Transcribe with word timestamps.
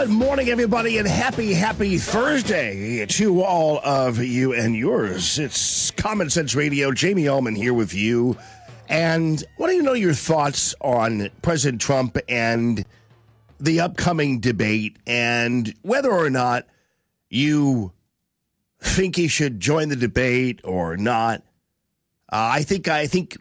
Good 0.00 0.08
morning, 0.08 0.48
everybody, 0.48 0.96
and 0.96 1.06
happy, 1.06 1.52
happy 1.52 1.98
Thursday 1.98 3.04
to 3.04 3.42
all 3.42 3.80
of 3.84 4.16
you 4.16 4.54
and 4.54 4.74
yours. 4.74 5.38
It's 5.38 5.90
Common 5.90 6.30
Sense 6.30 6.54
Radio. 6.54 6.90
Jamie 6.90 7.28
Allman 7.28 7.54
here 7.54 7.74
with 7.74 7.92
you. 7.92 8.38
And 8.88 9.44
want 9.58 9.72
to 9.72 9.82
know 9.82 9.92
your 9.92 10.14
thoughts 10.14 10.74
on 10.80 11.28
President 11.42 11.82
Trump 11.82 12.16
and 12.30 12.86
the 13.58 13.80
upcoming 13.80 14.40
debate 14.40 14.96
and 15.06 15.74
whether 15.82 16.10
or 16.10 16.30
not 16.30 16.66
you 17.28 17.92
think 18.80 19.16
he 19.16 19.28
should 19.28 19.60
join 19.60 19.90
the 19.90 19.96
debate 19.96 20.62
or 20.64 20.96
not. 20.96 21.42
Uh, 22.32 22.48
I 22.54 22.62
think 22.62 22.88
I 22.88 23.06
think 23.06 23.36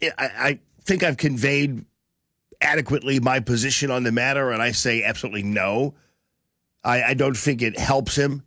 I, 0.00 0.10
I 0.18 0.58
think 0.82 1.02
I've 1.02 1.16
conveyed 1.16 1.84
adequately 2.60 3.20
my 3.20 3.40
position 3.40 3.90
on 3.90 4.04
the 4.04 4.12
matter, 4.12 4.50
and 4.50 4.62
I 4.62 4.72
say 4.72 5.02
absolutely 5.02 5.42
no. 5.42 5.94
I, 6.84 7.02
I 7.02 7.14
don't 7.14 7.36
think 7.36 7.62
it 7.62 7.78
helps 7.78 8.16
him. 8.16 8.42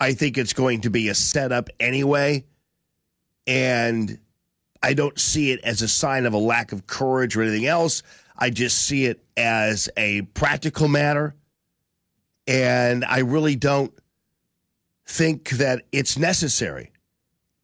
I 0.00 0.14
think 0.14 0.36
it's 0.36 0.52
going 0.52 0.80
to 0.82 0.90
be 0.90 1.08
a 1.08 1.14
setup 1.14 1.70
anyway, 1.78 2.44
and 3.46 4.18
I 4.82 4.94
don't 4.94 5.18
see 5.18 5.52
it 5.52 5.60
as 5.62 5.80
a 5.80 5.88
sign 5.88 6.26
of 6.26 6.34
a 6.34 6.38
lack 6.38 6.72
of 6.72 6.86
courage 6.86 7.36
or 7.36 7.42
anything 7.42 7.66
else. 7.66 8.02
I 8.36 8.50
just 8.50 8.78
see 8.78 9.04
it 9.06 9.22
as 9.36 9.88
a 9.96 10.22
practical 10.22 10.88
matter, 10.88 11.36
and 12.48 13.04
I 13.04 13.20
really 13.20 13.54
don't 13.54 13.92
think 15.06 15.50
that 15.50 15.84
it's 15.92 16.18
necessary. 16.18 16.90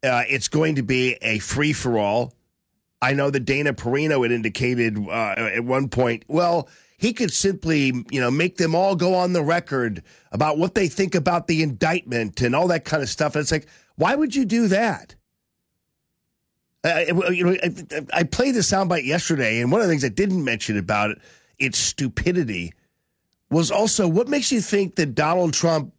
Uh, 0.04 0.22
it's 0.28 0.46
going 0.46 0.76
to 0.76 0.82
be 0.82 1.14
a 1.22 1.40
free 1.40 1.72
for 1.72 1.98
all. 1.98 2.34
I 3.00 3.14
know 3.14 3.30
that 3.30 3.40
Dana 3.40 3.72
Perino 3.74 4.22
had 4.22 4.32
indicated 4.32 4.98
uh, 4.98 5.34
at 5.36 5.64
one 5.64 5.88
point, 5.88 6.24
well, 6.28 6.68
he 6.98 7.12
could 7.12 7.32
simply, 7.32 7.92
you 8.10 8.20
know, 8.20 8.30
make 8.30 8.56
them 8.56 8.74
all 8.74 8.96
go 8.96 9.14
on 9.14 9.32
the 9.32 9.42
record 9.42 10.02
about 10.32 10.58
what 10.58 10.74
they 10.74 10.88
think 10.88 11.14
about 11.14 11.46
the 11.46 11.62
indictment 11.62 12.40
and 12.40 12.56
all 12.56 12.66
that 12.68 12.84
kind 12.84 13.02
of 13.02 13.08
stuff. 13.08 13.36
And 13.36 13.42
it's 13.42 13.52
like, 13.52 13.68
why 13.94 14.16
would 14.16 14.34
you 14.34 14.44
do 14.44 14.66
that? 14.68 15.14
Uh, 16.84 17.30
you 17.30 17.44
know, 17.44 17.56
I, 17.62 18.06
I 18.12 18.22
played 18.24 18.54
the 18.54 18.60
soundbite 18.60 19.04
yesterday, 19.04 19.60
and 19.60 19.70
one 19.70 19.80
of 19.80 19.86
the 19.86 19.92
things 19.92 20.04
I 20.04 20.08
didn't 20.08 20.44
mention 20.44 20.76
about 20.76 21.10
it, 21.10 21.18
its 21.58 21.78
stupidity, 21.78 22.72
was 23.50 23.70
also 23.70 24.06
what 24.06 24.28
makes 24.28 24.50
you 24.52 24.60
think 24.60 24.96
that 24.96 25.14
Donald 25.14 25.54
Trump 25.54 25.92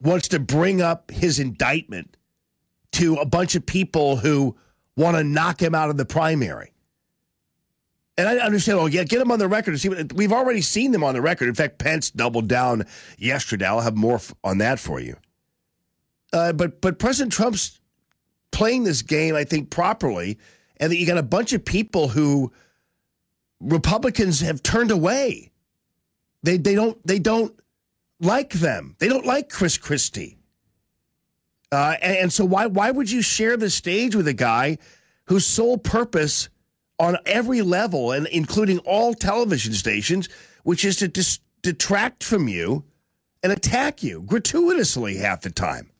wants 0.00 0.28
to 0.28 0.38
bring 0.38 0.80
up 0.82 1.10
his 1.10 1.38
indictment 1.38 2.16
to 2.92 3.16
a 3.16 3.26
bunch 3.26 3.54
of 3.54 3.66
people 3.66 4.16
who 4.16 4.56
want 4.98 5.16
to 5.16 5.24
knock 5.24 5.62
him 5.62 5.74
out 5.74 5.90
of 5.90 5.96
the 5.96 6.04
primary. 6.04 6.72
And 8.18 8.28
I 8.28 8.38
understand, 8.38 8.80
oh, 8.80 8.86
yeah, 8.86 9.04
get 9.04 9.20
him 9.20 9.30
on 9.30 9.38
the 9.38 9.46
record. 9.46 9.78
See 9.78 9.88
what, 9.88 10.12
we've 10.12 10.32
already 10.32 10.60
seen 10.60 10.90
them 10.90 11.04
on 11.04 11.14
the 11.14 11.22
record. 11.22 11.48
In 11.48 11.54
fact, 11.54 11.78
Pence 11.78 12.10
doubled 12.10 12.48
down 12.48 12.84
yesterday. 13.16 13.64
I'll 13.64 13.80
have 13.80 13.96
more 13.96 14.20
on 14.42 14.58
that 14.58 14.80
for 14.80 14.98
you. 14.98 15.16
Uh, 16.32 16.52
but 16.52 16.80
but 16.80 16.98
President 16.98 17.32
Trump's 17.32 17.80
playing 18.50 18.82
this 18.82 19.02
game, 19.02 19.36
I 19.36 19.44
think, 19.44 19.70
properly, 19.70 20.36
and 20.78 20.90
that 20.90 20.96
you 20.96 21.06
got 21.06 21.16
a 21.16 21.22
bunch 21.22 21.52
of 21.52 21.64
people 21.64 22.08
who 22.08 22.52
Republicans 23.60 24.40
have 24.40 24.62
turned 24.62 24.90
away. 24.90 25.52
They 26.42 26.56
they 26.56 26.74
don't 26.74 26.98
they 27.06 27.20
don't 27.20 27.58
like 28.20 28.50
them. 28.50 28.96
They 28.98 29.08
don't 29.08 29.24
like 29.24 29.48
Chris 29.48 29.78
Christie. 29.78 30.37
Uh, 31.70 31.96
and, 32.00 32.16
and, 32.16 32.32
so 32.32 32.44
why 32.44 32.66
why 32.66 32.90
would 32.90 33.10
you 33.10 33.20
share 33.20 33.56
the 33.56 33.68
stage 33.68 34.16
with 34.16 34.26
a 34.26 34.32
guy 34.32 34.78
whose 35.26 35.44
sole 35.44 35.76
purpose 35.76 36.48
on 36.98 37.18
every 37.26 37.60
level 37.60 38.12
and 38.12 38.26
including 38.28 38.78
all 38.80 39.12
television 39.12 39.74
stations, 39.74 40.28
which 40.62 40.84
is 40.84 40.96
to 40.96 41.08
dis- 41.08 41.40
detract 41.62 42.24
from 42.24 42.48
you 42.48 42.84
and 43.42 43.52
attack 43.52 44.02
you 44.02 44.22
gratuitously 44.22 45.16
half 45.16 45.42
the 45.42 45.50
time? 45.50 45.90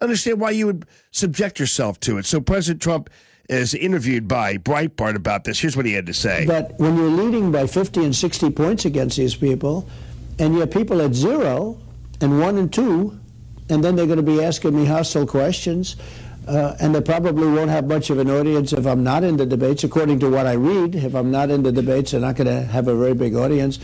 Understand 0.00 0.40
why 0.40 0.50
you 0.50 0.66
would 0.66 0.86
subject 1.12 1.60
yourself 1.60 2.00
to 2.00 2.18
it. 2.18 2.26
So 2.26 2.40
President 2.40 2.82
Trump 2.82 3.08
is 3.48 3.74
interviewed 3.74 4.26
by 4.26 4.56
Breitbart 4.56 5.14
about 5.14 5.44
this. 5.44 5.60
Here's 5.60 5.76
what 5.76 5.86
he 5.86 5.92
had 5.92 6.06
to 6.06 6.14
say. 6.14 6.44
But 6.46 6.76
when 6.78 6.96
you're 6.96 7.08
leading 7.08 7.52
by 7.52 7.68
50 7.68 8.04
and 8.04 8.16
60 8.16 8.50
points 8.50 8.84
against 8.84 9.16
these 9.16 9.36
people, 9.36 9.88
and 10.40 10.54
you 10.54 10.60
have 10.60 10.72
people 10.72 11.00
at 11.00 11.14
zero 11.14 11.78
and 12.20 12.40
one 12.40 12.58
and 12.58 12.72
two 12.72 13.20
and 13.72 13.82
then 13.82 13.96
they're 13.96 14.06
going 14.06 14.18
to 14.18 14.22
be 14.22 14.42
asking 14.42 14.76
me 14.76 14.84
hostile 14.84 15.26
questions. 15.26 15.96
Uh, 16.46 16.74
and 16.80 16.94
they 16.94 17.00
probably 17.00 17.46
won't 17.46 17.70
have 17.70 17.86
much 17.86 18.10
of 18.10 18.18
an 18.18 18.28
audience 18.28 18.72
if 18.72 18.84
I'm 18.84 19.04
not 19.04 19.22
in 19.22 19.36
the 19.36 19.46
debates, 19.46 19.84
according 19.84 20.18
to 20.20 20.28
what 20.28 20.46
I 20.46 20.54
read. 20.54 20.96
If 20.96 21.14
I'm 21.14 21.30
not 21.30 21.50
in 21.50 21.62
the 21.62 21.70
debates, 21.70 22.10
they're 22.10 22.20
not 22.20 22.34
going 22.36 22.48
to 22.48 22.62
have 22.62 22.88
a 22.88 22.96
very 22.96 23.14
big 23.14 23.36
audience. 23.36 23.78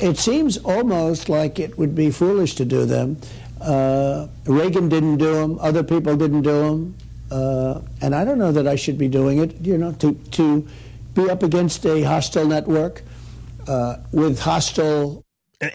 It 0.00 0.16
seems 0.16 0.56
almost 0.58 1.28
like 1.28 1.58
it 1.58 1.76
would 1.76 1.94
be 1.94 2.10
foolish 2.10 2.54
to 2.56 2.64
do 2.64 2.86
them. 2.86 3.18
Uh, 3.60 4.28
Reagan 4.44 4.88
didn't 4.88 5.16
do 5.16 5.34
them, 5.34 5.58
other 5.60 5.82
people 5.82 6.16
didn't 6.16 6.42
do 6.42 6.60
them. 6.62 6.96
Uh, 7.30 7.80
and 8.00 8.14
I 8.14 8.24
don't 8.24 8.38
know 8.38 8.52
that 8.52 8.68
I 8.68 8.76
should 8.76 8.98
be 8.98 9.08
doing 9.08 9.38
it, 9.38 9.60
you 9.60 9.76
know, 9.76 9.92
to, 9.94 10.14
to 10.14 10.68
be 11.14 11.28
up 11.28 11.42
against 11.42 11.84
a 11.86 12.02
hostile 12.02 12.46
network 12.46 13.02
uh, 13.66 13.96
with 14.12 14.38
hostile 14.38 15.23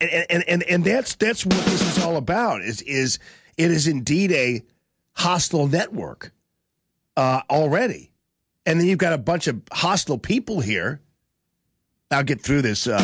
and 0.01 0.25
and 0.29 0.43
and, 0.47 0.63
and 0.63 0.83
that's 0.83 1.15
that's 1.15 1.45
what 1.45 1.65
this 1.65 1.97
is 1.97 2.03
all 2.03 2.17
about. 2.17 2.61
Is 2.61 2.81
is 2.83 3.19
it 3.57 3.71
is 3.71 3.87
indeed 3.87 4.31
a 4.31 4.63
hostile 5.13 5.67
network 5.67 6.31
uh, 7.17 7.41
already, 7.49 8.11
and 8.65 8.79
then 8.79 8.87
you've 8.87 8.99
got 8.99 9.13
a 9.13 9.17
bunch 9.17 9.47
of 9.47 9.61
hostile 9.71 10.17
people 10.17 10.59
here. 10.59 11.01
I'll 12.11 12.23
get 12.23 12.41
through 12.41 12.63
this 12.63 12.87
uh, 12.87 12.97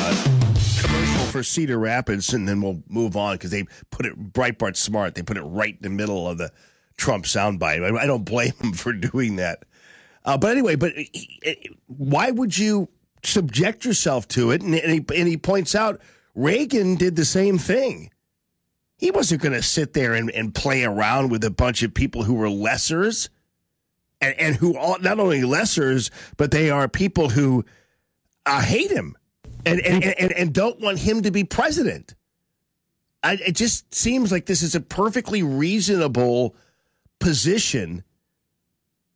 commercial 0.81 1.25
for 1.25 1.43
Cedar 1.43 1.77
Rapids, 1.77 2.33
and 2.33 2.47
then 2.47 2.61
we'll 2.61 2.81
move 2.89 3.15
on 3.15 3.35
because 3.35 3.51
they 3.51 3.65
put 3.91 4.05
it 4.05 4.33
Breitbart 4.33 4.75
smart. 4.75 5.15
They 5.15 5.21
put 5.21 5.37
it 5.37 5.43
right 5.43 5.75
in 5.75 5.81
the 5.81 5.89
middle 5.89 6.27
of 6.27 6.37
the 6.37 6.51
Trump 6.97 7.25
soundbite. 7.25 7.97
I 7.97 8.05
don't 8.05 8.25
blame 8.25 8.53
them 8.59 8.73
for 8.73 8.93
doing 8.93 9.35
that. 9.35 9.63
Uh, 10.23 10.37
but 10.37 10.51
anyway, 10.51 10.75
but 10.75 10.93
why 11.87 12.31
would 12.31 12.57
you 12.57 12.89
subject 13.23 13.85
yourself 13.85 14.27
to 14.29 14.51
it? 14.51 14.61
And, 14.61 14.73
and, 14.73 14.91
he, 14.91 15.19
and 15.19 15.27
he 15.27 15.37
points 15.37 15.75
out 15.75 16.01
Reagan 16.35 16.95
did 16.95 17.15
the 17.15 17.25
same 17.25 17.57
thing. 17.57 18.11
He 18.97 19.11
wasn't 19.11 19.41
going 19.41 19.53
to 19.53 19.63
sit 19.63 19.93
there 19.93 20.13
and, 20.13 20.29
and 20.31 20.53
play 20.53 20.83
around 20.83 21.29
with 21.29 21.43
a 21.43 21.49
bunch 21.49 21.83
of 21.83 21.93
people 21.93 22.23
who 22.23 22.35
were 22.35 22.47
lessers 22.47 23.29
and, 24.21 24.35
and 24.39 24.55
who 24.55 24.77
all, 24.77 24.99
not 24.99 25.19
only 25.19 25.41
lessers, 25.41 26.11
but 26.37 26.51
they 26.51 26.69
are 26.69 26.87
people 26.87 27.29
who 27.29 27.65
uh, 28.45 28.61
hate 28.61 28.91
him 28.91 29.17
and, 29.65 29.79
and, 29.81 30.03
and, 30.03 30.31
and 30.31 30.53
don't 30.53 30.79
want 30.79 30.99
him 30.99 31.23
to 31.23 31.31
be 31.31 31.43
president. 31.43 32.15
I, 33.23 33.33
it 33.45 33.55
just 33.55 33.93
seems 33.93 34.31
like 34.31 34.45
this 34.45 34.61
is 34.61 34.75
a 34.75 34.81
perfectly 34.81 35.41
reasonable 35.41 36.55
position 37.19 38.03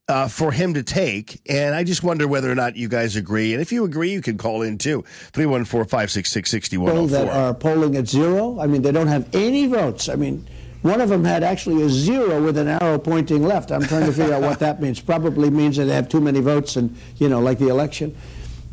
uh, 0.09 0.27
for 0.27 0.51
him 0.51 0.73
to 0.73 0.83
take. 0.83 1.39
And 1.47 1.75
I 1.75 1.83
just 1.83 2.03
wonder 2.03 2.27
whether 2.27 2.51
or 2.51 2.55
not 2.55 2.75
you 2.75 2.89
guys 2.89 3.15
agree. 3.15 3.53
And 3.53 3.61
if 3.61 3.71
you 3.71 3.85
agree, 3.85 4.11
you 4.11 4.21
can 4.21 4.37
call 4.37 4.63
in 4.63 4.77
too. 4.77 5.03
314 5.31 5.87
566 5.87 6.49
6104. 6.49 7.25
That 7.25 7.33
are 7.33 7.53
polling 7.53 7.95
at 7.95 8.07
zero. 8.07 8.59
I 8.59 8.65
mean, 8.65 8.81
they 8.81 8.91
don't 8.91 9.07
have 9.07 9.33
any 9.35 9.67
votes. 9.67 10.09
I 10.09 10.15
mean, 10.15 10.47
one 10.81 10.99
of 10.99 11.09
them 11.09 11.23
had 11.23 11.43
actually 11.43 11.83
a 11.83 11.89
zero 11.89 12.43
with 12.43 12.57
an 12.57 12.67
arrow 12.67 12.97
pointing 12.97 13.43
left. 13.43 13.71
I'm 13.71 13.83
trying 13.83 14.07
to 14.07 14.11
figure 14.11 14.33
out 14.33 14.41
what 14.41 14.59
that 14.59 14.81
means. 14.81 14.99
Probably 14.99 15.51
means 15.51 15.77
that 15.77 15.85
they 15.85 15.93
have 15.93 16.09
too 16.09 16.21
many 16.21 16.39
votes 16.39 16.75
and, 16.75 16.97
you 17.17 17.29
know, 17.29 17.39
like 17.39 17.59
the 17.59 17.67
election. 17.67 18.17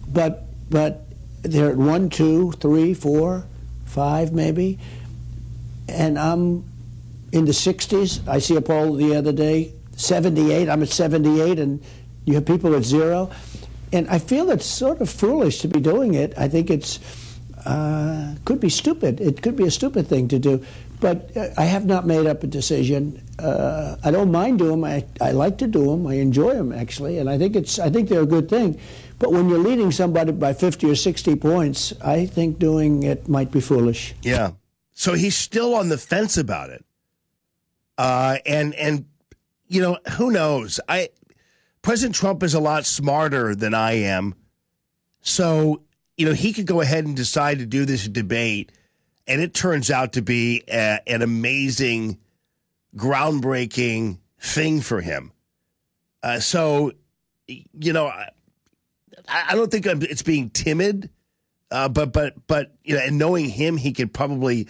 But, 0.09 0.45
but 0.71 1.05
they're 1.43 1.71
at 1.71 1.77
one, 1.77 2.09
two, 2.09 2.53
three, 2.53 2.95
four, 2.95 3.45
five, 3.85 4.33
maybe. 4.33 4.79
And 5.87 6.19
I'm 6.19 6.65
in 7.31 7.45
the 7.45 7.53
60s. 7.53 8.27
I 8.27 8.39
see 8.39 8.57
a 8.57 8.63
poll 8.63 8.95
the 8.95 9.15
other 9.15 9.33
day 9.33 9.76
78. 9.97 10.69
I'm 10.69 10.83
at 10.83 10.89
78, 10.89 11.59
and 11.59 11.83
you 12.25 12.35
have 12.35 12.47
people 12.47 12.75
at 12.75 12.85
zero. 12.85 13.31
And 13.93 14.09
I 14.09 14.19
feel 14.19 14.51
it's 14.51 14.67
sort 14.67 15.01
of 15.01 15.11
foolish 15.11 15.61
to 15.61 15.69
be 15.69 15.81
doing 15.81 16.15
it. 16.15 16.35
I 16.37 16.49
think 16.49 16.71
it's 16.71 16.99
uh, 17.65 18.35
could 18.45 18.61
be 18.61 18.69
stupid. 18.69 19.21
It 19.21 19.43
could 19.43 19.57
be 19.57 19.65
a 19.65 19.71
stupid 19.71 20.07
thing 20.07 20.29
to 20.29 20.39
do. 20.39 20.65
but 21.01 21.37
uh, 21.37 21.49
I 21.57 21.65
have 21.65 21.85
not 21.85 22.07
made 22.07 22.27
up 22.27 22.43
a 22.43 22.47
decision. 22.47 23.23
Uh, 23.39 23.97
I 24.05 24.11
don't 24.11 24.31
mind 24.31 24.59
doing 24.59 24.81
them. 24.81 24.85
I, 24.85 25.05
I 25.21 25.33
like 25.33 25.59
to 25.59 25.67
do 25.67 25.85
them. 25.87 26.07
I 26.07 26.15
enjoy 26.15 26.55
them 26.55 26.73
actually, 26.73 27.19
and 27.19 27.29
I 27.29 27.39
think 27.39 27.57
it's 27.57 27.79
I 27.79 27.91
think 27.91 28.09
they're 28.09 28.23
a 28.23 28.27
good 28.27 28.49
thing. 28.49 28.81
But 29.19 29.33
when 29.33 29.49
you're 29.49 29.59
leading 29.59 29.93
somebody 29.93 30.33
by 30.33 30.53
50 30.53 30.91
or 30.91 30.95
60 30.95 31.37
points, 31.37 31.93
I 32.03 32.27
think 32.27 32.59
doing 32.59 33.03
it 33.03 33.29
might 33.29 33.51
be 33.51 33.61
foolish. 33.61 34.15
Yeah. 34.23 34.53
So 34.93 35.15
he's 35.15 35.37
still 35.37 35.75
on 35.75 35.89
the 35.89 35.99
fence 35.99 36.37
about 36.37 36.71
it. 36.71 36.85
Uh, 37.99 38.39
and 38.47 38.75
and 38.75 39.07
you 39.69 39.81
know 39.81 39.99
who 40.13 40.31
knows? 40.31 40.81
I 40.89 41.11
President 41.83 42.15
Trump 42.15 42.43
is 42.43 42.55
a 42.55 42.61
lot 42.61 42.87
smarter 42.87 43.55
than 43.55 43.75
I 43.75 43.93
am, 43.93 44.35
so 45.21 45.83
you 46.17 46.27
know 46.27 46.33
he 46.33 46.53
could 46.53 46.67
go 46.67 46.81
ahead 46.81 47.05
and 47.05 47.17
decide 47.17 47.59
to 47.59 47.67
do 47.67 47.85
this 47.85 48.09
debate, 48.09 48.73
and 49.27 49.41
it 49.41 49.55
turns 49.55 49.91
out 49.91 50.15
to 50.15 50.23
be 50.23 50.63
a, 50.69 51.01
an 51.07 51.23
amazing, 51.23 52.19
groundbreaking 52.97 54.19
thing 54.39 54.81
for 54.81 55.01
him. 55.01 55.33
Uh, 56.23 56.41
so, 56.41 56.93
you 57.47 57.93
know, 57.93 58.07
I, 58.07 58.31
I 59.29 59.55
don't 59.55 59.71
think 59.71 59.87
it's 59.87 60.23
being 60.23 60.51
timid, 60.51 61.11
uh, 61.71 61.89
but 61.89 62.13
but 62.13 62.35
but 62.47 62.75
you 62.85 62.97
know, 62.97 63.03
and 63.03 63.19
knowing 63.19 63.49
him, 63.49 63.77
he 63.77 63.93
could 63.93 64.13
probably 64.13 64.69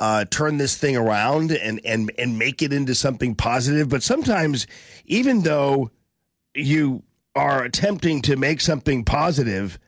uh, 0.00 0.24
turn 0.30 0.58
this 0.58 0.76
thing 0.76 0.96
around 0.96 1.52
and 1.52 1.80
and 1.84 2.10
and 2.18 2.38
make 2.38 2.62
it 2.62 2.72
into 2.72 2.94
something 2.94 3.34
positive. 3.34 3.88
But 3.88 4.02
sometimes, 4.02 4.66
even 5.06 5.42
though 5.42 5.90
you 6.54 7.02
are 7.34 7.62
attempting 7.64 8.22
to 8.22 8.36
make 8.36 8.60
something 8.60 9.04
positive, 9.04 9.78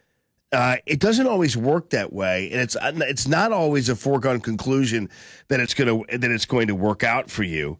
uh, 0.52 0.76
it 0.86 0.98
doesn't 1.00 1.26
always 1.26 1.56
work 1.56 1.90
that 1.90 2.12
way, 2.12 2.50
and 2.50 2.60
it's 2.60 2.76
it's 2.82 3.28
not 3.28 3.52
always 3.52 3.88
a 3.88 3.96
foregone 3.96 4.40
conclusion 4.40 5.08
that 5.48 5.60
it's 5.60 5.74
to 5.74 6.04
that 6.08 6.30
it's 6.30 6.46
going 6.46 6.66
to 6.66 6.74
work 6.74 7.04
out 7.04 7.30
for 7.30 7.42
you, 7.42 7.78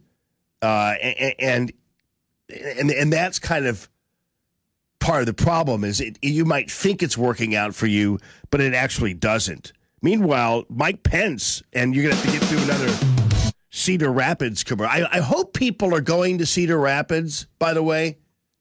uh, 0.62 0.94
and 1.02 1.72
and 2.48 2.90
and 2.90 3.12
that's 3.12 3.38
kind 3.38 3.66
of 3.66 3.88
part 5.00 5.20
of 5.20 5.26
the 5.26 5.34
problem 5.34 5.82
is 5.82 6.00
it, 6.00 6.18
you 6.22 6.44
might 6.44 6.70
think 6.70 7.02
it's 7.02 7.18
working 7.18 7.54
out 7.54 7.74
for 7.74 7.86
you, 7.86 8.18
but 8.50 8.60
it 8.60 8.74
actually 8.74 9.14
doesn't. 9.14 9.72
Meanwhile, 10.02 10.64
Mike 10.68 11.02
Pence, 11.02 11.62
and 11.72 11.94
you're 11.94 12.04
going 12.04 12.16
to 12.16 12.22
have 12.22 12.32
to 12.32 12.38
get 12.38 12.48
through 12.48 12.62
another 12.62 13.60
Cedar 13.70 14.10
Rapids 14.10 14.64
commercial. 14.64 15.04
I, 15.04 15.18
I 15.18 15.20
hope 15.20 15.54
people 15.54 15.94
are 15.94 16.00
going 16.00 16.38
to 16.38 16.46
Cedar 16.46 16.78
Rapids, 16.78 17.46
by 17.58 17.74
the 17.74 17.82
way. 17.82 18.18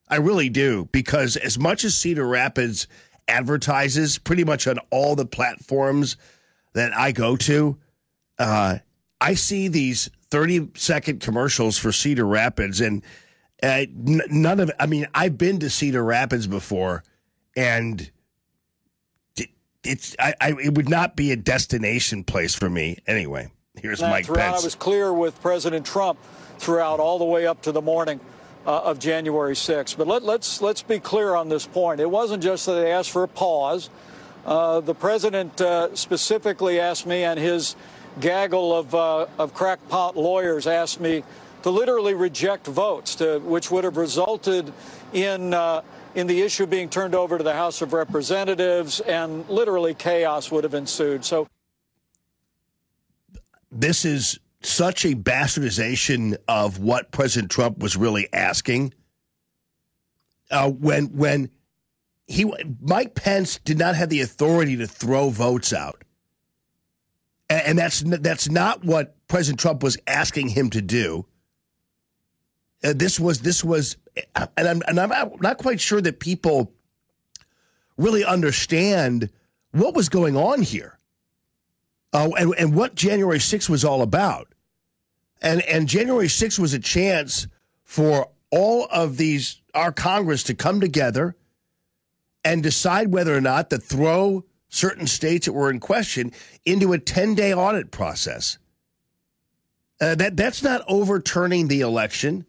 I 0.07 0.17
really 0.17 0.49
do, 0.49 0.89
because 0.91 1.37
as 1.37 1.59
much 1.59 1.83
as 1.83 1.95
Cedar 1.95 2.27
Rapids 2.27 2.87
advertises 3.27 4.17
pretty 4.17 4.43
much 4.43 4.67
on 4.67 4.79
all 4.89 5.15
the 5.15 5.25
platforms 5.25 6.17
that 6.73 6.95
I 6.95 7.11
go 7.11 7.35
to, 7.37 7.77
uh, 8.39 8.79
I 9.21 9.33
see 9.35 9.67
these 9.67 10.09
30 10.31 10.71
second 10.75 11.19
commercials 11.19 11.77
for 11.77 11.91
Cedar 11.91 12.25
Rapids, 12.25 12.81
and 12.81 13.03
uh, 13.61 13.85
n- 13.85 14.21
none 14.29 14.59
of 14.59 14.71
I 14.79 14.85
mean, 14.85 15.07
I've 15.13 15.37
been 15.37 15.59
to 15.59 15.69
Cedar 15.69 16.03
Rapids 16.03 16.47
before, 16.47 17.03
and 17.55 18.09
it's 19.83 20.15
I, 20.19 20.33
I, 20.41 20.49
it 20.61 20.75
would 20.75 20.89
not 20.89 21.15
be 21.15 21.31
a 21.31 21.35
destination 21.35 22.23
place 22.23 22.55
for 22.55 22.69
me 22.69 22.99
anyway. 23.07 23.51
Here's 23.75 24.01
Mike 24.01 24.27
Pence. 24.27 24.61
I 24.61 24.65
was 24.65 24.75
clear 24.75 25.13
with 25.13 25.39
President 25.41 25.85
Trump 25.85 26.19
throughout 26.57 26.99
all 26.99 27.17
the 27.17 27.25
way 27.25 27.47
up 27.47 27.61
to 27.61 27.71
the 27.71 27.81
morning 27.81 28.19
uh, 28.65 28.81
of 28.81 28.99
January 28.99 29.53
6th. 29.53 29.97
But 29.97 30.07
let, 30.07 30.21
us 30.21 30.27
let's, 30.27 30.61
let's 30.61 30.81
be 30.81 30.99
clear 30.99 31.33
on 31.33 31.47
this 31.47 31.65
point. 31.65 32.01
It 32.01 32.09
wasn't 32.09 32.43
just 32.43 32.65
that 32.65 32.73
they 32.73 32.91
asked 32.91 33.11
for 33.11 33.23
a 33.23 33.27
pause. 33.27 33.89
Uh, 34.45 34.81
the 34.81 34.95
president 34.95 35.61
uh, 35.61 35.95
specifically 35.95 36.79
asked 36.79 37.05
me, 37.05 37.23
and 37.23 37.39
his 37.39 37.75
gaggle 38.19 38.75
of 38.77 38.95
uh, 38.95 39.27
of 39.37 39.53
crackpot 39.53 40.17
lawyers 40.17 40.67
asked 40.67 40.99
me 40.99 41.23
to 41.63 41.69
literally 41.69 42.13
reject 42.13 42.65
votes, 42.65 43.15
to, 43.15 43.39
which 43.39 43.69
would 43.69 43.83
have 43.83 43.97
resulted 43.97 44.73
in 45.13 45.53
uh, 45.53 45.81
in 46.15 46.27
the 46.27 46.41
issue 46.41 46.65
being 46.65 46.89
turned 46.89 47.15
over 47.15 47.37
to 47.37 47.43
the 47.43 47.53
House 47.53 47.81
of 47.81 47.93
Representatives, 47.93 48.99
and 49.01 49.47
literally 49.49 49.93
chaos 49.93 50.51
would 50.51 50.63
have 50.63 50.73
ensued. 50.73 51.23
So, 51.25 51.47
this 53.71 54.05
is 54.05 54.39
such 54.61 55.05
a 55.05 55.15
bastardization 55.15 56.37
of 56.47 56.79
what 56.79 57.11
President 57.11 57.51
Trump 57.51 57.79
was 57.79 57.95
really 57.95 58.27
asking. 58.33 58.93
Uh, 60.51 60.69
when 60.69 61.05
when 61.15 61.49
he 62.27 62.51
Mike 62.81 63.15
Pence 63.15 63.59
did 63.59 63.77
not 63.77 63.95
have 63.95 64.09
the 64.09 64.21
authority 64.21 64.75
to 64.77 64.87
throw 64.87 65.29
votes 65.29 65.73
out, 65.73 66.03
and, 67.49 67.61
and 67.67 67.79
that's 67.79 68.01
that's 68.01 68.49
not 68.49 68.83
what 68.83 69.15
President 69.27 69.59
Trump 69.59 69.83
was 69.83 69.97
asking 70.07 70.49
him 70.49 70.69
to 70.71 70.81
do. 70.81 71.25
Uh, 72.83 72.93
this 72.95 73.19
was 73.19 73.41
this 73.41 73.63
was, 73.63 73.97
and 74.35 74.67
I'm 74.67 74.81
and 74.87 74.99
I'm 74.99 75.31
not 75.41 75.57
quite 75.57 75.81
sure 75.81 76.01
that 76.01 76.19
people 76.19 76.71
really 77.97 78.23
understand 78.23 79.29
what 79.71 79.93
was 79.93 80.09
going 80.09 80.37
on 80.37 80.61
here, 80.61 80.97
uh, 82.13 82.29
and 82.37 82.55
and 82.57 82.75
what 82.75 82.95
January 82.95 83.39
6th 83.39 83.69
was 83.69 83.83
all 83.83 84.01
about, 84.01 84.53
and 85.41 85.61
and 85.63 85.89
January 85.89 86.27
6th 86.27 86.57
was 86.57 86.73
a 86.73 86.79
chance 86.79 87.47
for 87.83 88.29
all 88.51 88.87
of 88.91 89.17
these 89.17 89.61
our 89.73 89.91
Congress 89.91 90.43
to 90.43 90.53
come 90.53 90.79
together 90.79 91.35
and 92.43 92.63
decide 92.63 93.11
whether 93.11 93.35
or 93.35 93.41
not 93.41 93.69
to 93.69 93.77
throw 93.77 94.45
certain 94.69 95.07
states 95.07 95.45
that 95.45 95.53
were 95.53 95.69
in 95.69 95.79
question 95.79 96.31
into 96.65 96.93
a 96.93 96.99
10 96.99 97.35
day 97.35 97.53
audit 97.53 97.91
process. 97.91 98.57
Uh, 100.01 100.15
that 100.15 100.37
that's 100.37 100.63
not 100.63 100.81
overturning 100.87 101.67
the 101.67 101.81
election. 101.81 102.45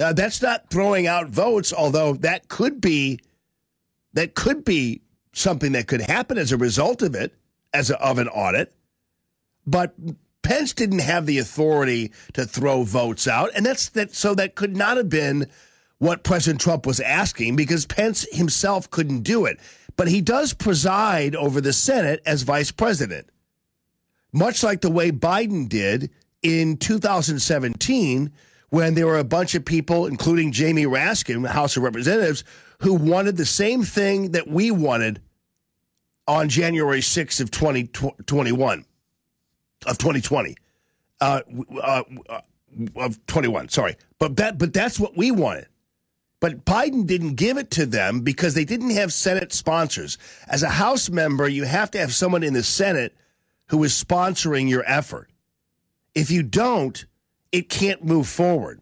Uh, 0.00 0.12
that's 0.12 0.40
not 0.40 0.70
throwing 0.70 1.06
out 1.06 1.28
votes, 1.28 1.72
although 1.72 2.14
that 2.14 2.48
could 2.48 2.80
be 2.80 3.20
that 4.14 4.34
could 4.34 4.64
be 4.64 5.02
something 5.32 5.72
that 5.72 5.86
could 5.86 6.00
happen 6.00 6.38
as 6.38 6.52
a 6.52 6.56
result 6.56 7.02
of 7.02 7.14
it, 7.14 7.34
as 7.72 7.90
a, 7.90 8.00
of 8.02 8.18
an 8.18 8.28
audit. 8.28 8.74
But 9.66 9.94
Pence 10.42 10.72
didn't 10.72 11.00
have 11.00 11.26
the 11.26 11.38
authority 11.38 12.12
to 12.32 12.44
throw 12.46 12.82
votes 12.82 13.28
out, 13.28 13.50
and 13.54 13.64
that's 13.64 13.90
that. 13.90 14.14
So 14.14 14.34
that 14.34 14.54
could 14.54 14.76
not 14.76 14.96
have 14.96 15.10
been 15.10 15.46
what 15.98 16.24
President 16.24 16.62
Trump 16.62 16.86
was 16.86 16.98
asking 17.00 17.56
because 17.56 17.84
Pence 17.84 18.26
himself 18.32 18.90
couldn't 18.90 19.20
do 19.20 19.44
it. 19.44 19.60
But 19.96 20.08
he 20.08 20.22
does 20.22 20.54
preside 20.54 21.36
over 21.36 21.60
the 21.60 21.74
Senate 21.74 22.22
as 22.24 22.42
vice 22.42 22.72
president, 22.72 23.28
much 24.32 24.62
like 24.62 24.80
the 24.80 24.90
way 24.90 25.12
Biden 25.12 25.68
did 25.68 26.10
in 26.42 26.78
2017 26.78 28.32
when 28.70 28.94
there 28.94 29.06
were 29.06 29.18
a 29.18 29.24
bunch 29.24 29.54
of 29.54 29.64
people, 29.64 30.06
including 30.06 30.52
Jamie 30.52 30.86
Raskin, 30.86 31.46
House 31.46 31.76
of 31.76 31.82
Representatives, 31.82 32.44
who 32.78 32.94
wanted 32.94 33.36
the 33.36 33.46
same 33.46 33.82
thing 33.82 34.30
that 34.30 34.48
we 34.48 34.70
wanted 34.70 35.20
on 36.26 36.48
January 36.48 37.00
6th 37.00 37.40
of 37.40 37.50
2021, 37.50 38.84
of 39.86 39.98
2020, 39.98 40.56
uh, 41.20 41.40
uh, 41.82 42.02
of 42.96 43.26
21, 43.26 43.68
sorry. 43.68 43.96
But 44.18 44.36
that, 44.36 44.56
but 44.56 44.72
that's 44.72 44.98
what 44.98 45.16
we 45.16 45.32
wanted. 45.32 45.66
But 46.38 46.64
Biden 46.64 47.06
didn't 47.06 47.34
give 47.34 47.58
it 47.58 47.70
to 47.72 47.84
them 47.84 48.20
because 48.20 48.54
they 48.54 48.64
didn't 48.64 48.90
have 48.90 49.12
Senate 49.12 49.52
sponsors. 49.52 50.16
As 50.48 50.62
a 50.62 50.70
House 50.70 51.10
member, 51.10 51.46
you 51.48 51.64
have 51.64 51.90
to 51.90 51.98
have 51.98 52.14
someone 52.14 52.42
in 52.42 52.54
the 52.54 52.62
Senate 52.62 53.14
who 53.66 53.84
is 53.84 53.92
sponsoring 53.92 54.68
your 54.68 54.84
effort. 54.86 55.28
If 56.14 56.30
you 56.30 56.42
don't, 56.42 57.04
it 57.52 57.68
can't 57.68 58.04
move 58.04 58.28
forward. 58.28 58.80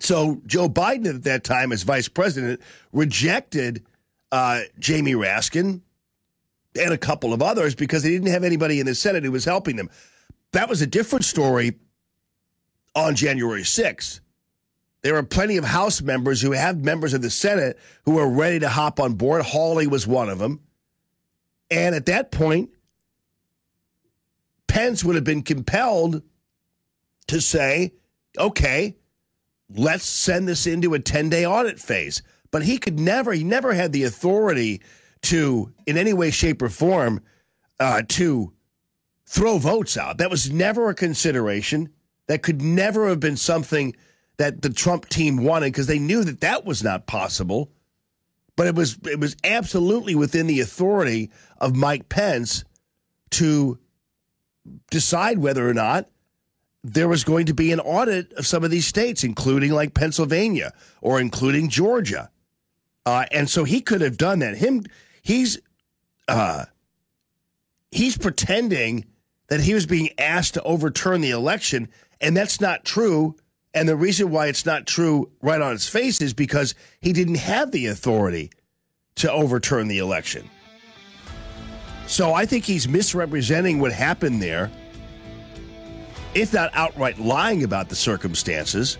So 0.00 0.40
Joe 0.46 0.68
Biden 0.68 1.06
at 1.06 1.22
that 1.24 1.44
time, 1.44 1.70
as 1.72 1.84
vice 1.84 2.08
president, 2.08 2.60
rejected 2.92 3.84
uh, 4.32 4.62
Jamie 4.78 5.14
Raskin 5.14 5.80
and 6.80 6.92
a 6.92 6.98
couple 6.98 7.32
of 7.32 7.42
others 7.42 7.74
because 7.74 8.02
they 8.02 8.10
didn't 8.10 8.28
have 8.28 8.44
anybody 8.44 8.80
in 8.80 8.86
the 8.86 8.94
Senate 8.94 9.24
who 9.24 9.30
was 9.30 9.44
helping 9.44 9.76
them. 9.76 9.90
That 10.52 10.68
was 10.68 10.82
a 10.82 10.86
different 10.86 11.24
story 11.24 11.74
on 12.94 13.14
January 13.14 13.62
6th. 13.62 14.20
There 15.02 15.14
were 15.14 15.22
plenty 15.22 15.56
of 15.56 15.64
House 15.64 16.00
members 16.00 16.40
who 16.40 16.52
have 16.52 16.78
members 16.78 17.12
of 17.14 17.22
the 17.22 17.30
Senate 17.30 17.78
who 18.04 18.12
were 18.12 18.28
ready 18.28 18.60
to 18.60 18.68
hop 18.68 19.00
on 19.00 19.14
board. 19.14 19.42
Hawley 19.42 19.86
was 19.86 20.06
one 20.06 20.28
of 20.28 20.38
them. 20.38 20.60
And 21.70 21.94
at 21.94 22.06
that 22.06 22.30
point, 22.30 22.70
Pence 24.66 25.04
would 25.04 25.16
have 25.16 25.24
been 25.24 25.42
compelled 25.42 26.22
to 27.28 27.40
say, 27.40 27.92
okay, 28.38 28.96
let's 29.70 30.04
send 30.04 30.48
this 30.48 30.66
into 30.66 30.94
a 30.94 30.98
10 30.98 31.28
day 31.28 31.46
audit 31.46 31.78
phase. 31.78 32.22
But 32.50 32.64
he 32.64 32.78
could 32.78 32.98
never, 32.98 33.32
he 33.32 33.44
never 33.44 33.72
had 33.72 33.92
the 33.92 34.04
authority 34.04 34.82
to, 35.22 35.72
in 35.86 35.96
any 35.96 36.12
way, 36.12 36.30
shape, 36.30 36.60
or 36.60 36.68
form, 36.68 37.22
uh, 37.80 38.02
to 38.08 38.52
throw 39.26 39.58
votes 39.58 39.96
out. 39.96 40.18
That 40.18 40.30
was 40.30 40.50
never 40.50 40.90
a 40.90 40.94
consideration. 40.94 41.88
That 42.28 42.42
could 42.42 42.60
never 42.60 43.08
have 43.08 43.20
been 43.20 43.36
something 43.36 43.96
that 44.36 44.62
the 44.62 44.70
Trump 44.70 45.08
team 45.08 45.38
wanted 45.38 45.72
because 45.72 45.86
they 45.86 45.98
knew 45.98 46.24
that 46.24 46.40
that 46.40 46.64
was 46.64 46.82
not 46.82 47.06
possible. 47.06 47.70
But 48.56 48.66
it 48.66 48.74
was 48.74 48.98
it 49.04 49.18
was 49.18 49.36
absolutely 49.42 50.14
within 50.14 50.46
the 50.46 50.60
authority 50.60 51.30
of 51.58 51.74
Mike 51.74 52.08
Pence 52.08 52.64
to 53.30 53.78
decide 54.90 55.38
whether 55.38 55.68
or 55.68 55.74
not 55.74 56.08
there 56.84 57.08
was 57.08 57.24
going 57.24 57.46
to 57.46 57.54
be 57.54 57.72
an 57.72 57.80
audit 57.80 58.32
of 58.34 58.46
some 58.46 58.64
of 58.64 58.70
these 58.70 58.86
states, 58.86 59.22
including 59.24 59.72
like 59.72 59.94
Pennsylvania 59.94 60.72
or 61.00 61.20
including 61.20 61.68
Georgia. 61.68 62.30
Uh, 63.06 63.26
and 63.30 63.48
so 63.48 63.64
he 63.64 63.80
could 63.80 64.00
have 64.00 64.16
done 64.16 64.40
that. 64.40 64.56
Him, 64.56 64.84
he's 65.22 65.58
uh, 66.28 66.64
he's 67.90 68.16
pretending 68.16 69.04
that 69.48 69.60
he 69.60 69.74
was 69.74 69.86
being 69.86 70.10
asked 70.18 70.54
to 70.54 70.62
overturn 70.62 71.20
the 71.20 71.30
election, 71.30 71.88
and 72.20 72.36
that's 72.36 72.60
not 72.60 72.84
true. 72.84 73.36
And 73.74 73.88
the 73.88 73.96
reason 73.96 74.30
why 74.30 74.48
it's 74.48 74.66
not 74.66 74.86
true 74.86 75.30
right 75.40 75.60
on 75.60 75.72
its 75.72 75.88
face 75.88 76.20
is 76.20 76.34
because 76.34 76.74
he 77.00 77.12
didn't 77.12 77.36
have 77.36 77.70
the 77.70 77.86
authority 77.86 78.50
to 79.16 79.32
overturn 79.32 79.88
the 79.88 79.98
election. 79.98 80.48
So 82.06 82.34
I 82.34 82.44
think 82.44 82.64
he's 82.64 82.86
misrepresenting 82.86 83.78
what 83.78 83.92
happened 83.92 84.42
there, 84.42 84.70
if 86.34 86.52
not 86.52 86.70
outright 86.74 87.18
lying 87.18 87.64
about 87.64 87.88
the 87.88 87.96
circumstances. 87.96 88.98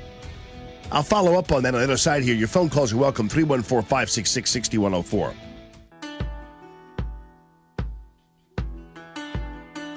I'll 0.91 1.03
follow 1.03 1.39
up 1.39 1.51
on 1.53 1.63
that 1.63 1.75
on 1.75 1.81
the 1.81 1.85
other 1.85 1.97
side 1.97 2.23
here. 2.23 2.35
Your 2.35 2.49
phone 2.49 2.69
calls 2.69 2.93
are 2.93 2.99
welcome 2.99 3.29
314 3.29 3.83
566 3.83 4.51
6104. 4.51 5.35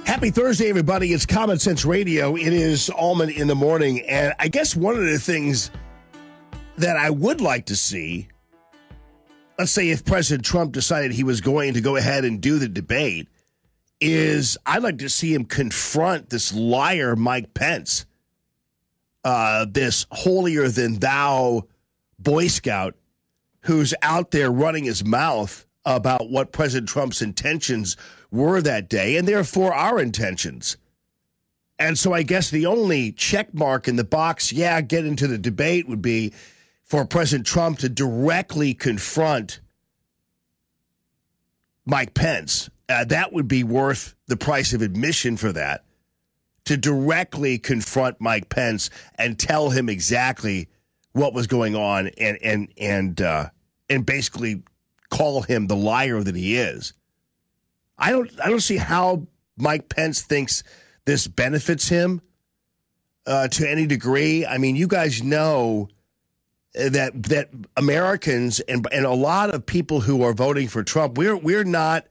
Happy 0.05 0.29
Thursday, 0.29 0.69
everybody. 0.69 1.11
It's 1.11 1.25
Common 1.25 1.59
Sense 1.59 1.83
Radio. 1.83 2.37
It 2.37 2.53
is 2.53 2.89
Allman 2.89 3.29
in 3.29 3.47
the 3.47 3.55
morning. 3.55 3.99
And 4.07 4.33
I 4.39 4.47
guess 4.47 4.73
one 4.73 4.95
of 4.95 5.03
the 5.03 5.19
things 5.19 5.71
that 6.77 6.95
I 6.95 7.09
would 7.09 7.41
like 7.41 7.65
to 7.65 7.75
see, 7.75 8.29
let's 9.59 9.71
say 9.71 9.89
if 9.89 10.05
President 10.05 10.45
Trump 10.45 10.71
decided 10.71 11.11
he 11.11 11.25
was 11.25 11.41
going 11.41 11.73
to 11.73 11.81
go 11.81 11.97
ahead 11.97 12.23
and 12.23 12.39
do 12.39 12.59
the 12.59 12.69
debate, 12.69 13.27
is 14.01 14.57
I'd 14.65 14.83
like 14.83 14.97
to 14.99 15.09
see 15.09 15.33
him 15.33 15.45
confront 15.45 16.29
this 16.29 16.53
liar, 16.53 17.15
Mike 17.15 17.53
Pence, 17.53 18.05
uh, 19.23 19.65
this 19.69 20.05
holier 20.11 20.67
than 20.67 20.99
thou 20.99 21.63
Boy 22.19 22.47
Scout 22.47 22.95
who's 23.65 23.93
out 24.03 24.31
there 24.31 24.51
running 24.51 24.83
his 24.83 25.03
mouth 25.03 25.65
about 25.85 26.29
what 26.29 26.51
President 26.51 26.87
Trump's 26.87 27.21
intentions 27.21 27.97
were 28.31 28.61
that 28.61 28.89
day, 28.89 29.17
and 29.17 29.27
therefore 29.27 29.73
our 29.73 29.99
intentions. 29.99 30.77
And 31.77 31.97
so 31.97 32.13
I 32.13 32.23
guess 32.23 32.49
the 32.49 32.65
only 32.67 33.11
check 33.11 33.53
mark 33.53 33.87
in 33.87 33.95
the 33.95 34.03
box, 34.03 34.53
yeah, 34.53 34.79
get 34.81 35.05
into 35.05 35.27
the 35.27 35.37
debate 35.37 35.87
would 35.87 36.01
be 36.01 36.31
for 36.83 37.05
President 37.05 37.47
Trump 37.47 37.79
to 37.79 37.89
directly 37.89 38.73
confront 38.73 39.59
Mike 41.85 42.13
Pence. 42.13 42.69
Uh, 42.87 43.05
that 43.05 43.33
would 43.33 43.47
be 43.47 43.63
worth 43.63 44.15
the 44.27 44.37
price 44.37 44.73
of 44.73 44.81
admission 44.81 45.37
for 45.37 45.51
that. 45.51 45.83
To 46.65 46.77
directly 46.77 47.59
confront 47.59 48.19
Mike 48.19 48.49
Pence 48.49 48.89
and 49.15 49.37
tell 49.37 49.69
him 49.69 49.87
exactly 49.87 50.67
what 51.13 51.33
was 51.33 51.47
going 51.47 51.75
on 51.75 52.07
and 52.17 52.37
and 52.41 52.67
and 52.77 53.21
uh, 53.21 53.49
and 53.89 54.05
basically 54.05 54.63
call 55.09 55.43
him 55.43 55.67
the 55.67 55.75
liar 55.75 56.21
that 56.23 56.35
he 56.35 56.57
is. 56.57 56.93
I 57.97 58.11
don't 58.11 58.31
I 58.43 58.49
don't 58.49 58.61
see 58.61 58.77
how 58.77 59.27
Mike 59.57 59.89
Pence 59.89 60.21
thinks 60.21 60.63
this 61.05 61.27
benefits 61.27 61.87
him 61.87 62.21
uh, 63.25 63.47
to 63.49 63.69
any 63.69 63.85
degree. 63.85 64.45
I 64.45 64.57
mean, 64.57 64.75
you 64.75 64.87
guys 64.87 65.23
know 65.23 65.89
that 66.73 67.23
that 67.23 67.49
Americans 67.77 68.59
and 68.61 68.85
and 68.91 69.05
a 69.05 69.13
lot 69.13 69.53
of 69.53 69.65
people 69.65 70.01
who 70.01 70.23
are 70.23 70.33
voting 70.33 70.67
for 70.67 70.83
Trump, 70.83 71.17
we're 71.17 71.37
we're 71.37 71.63
not 71.63 72.05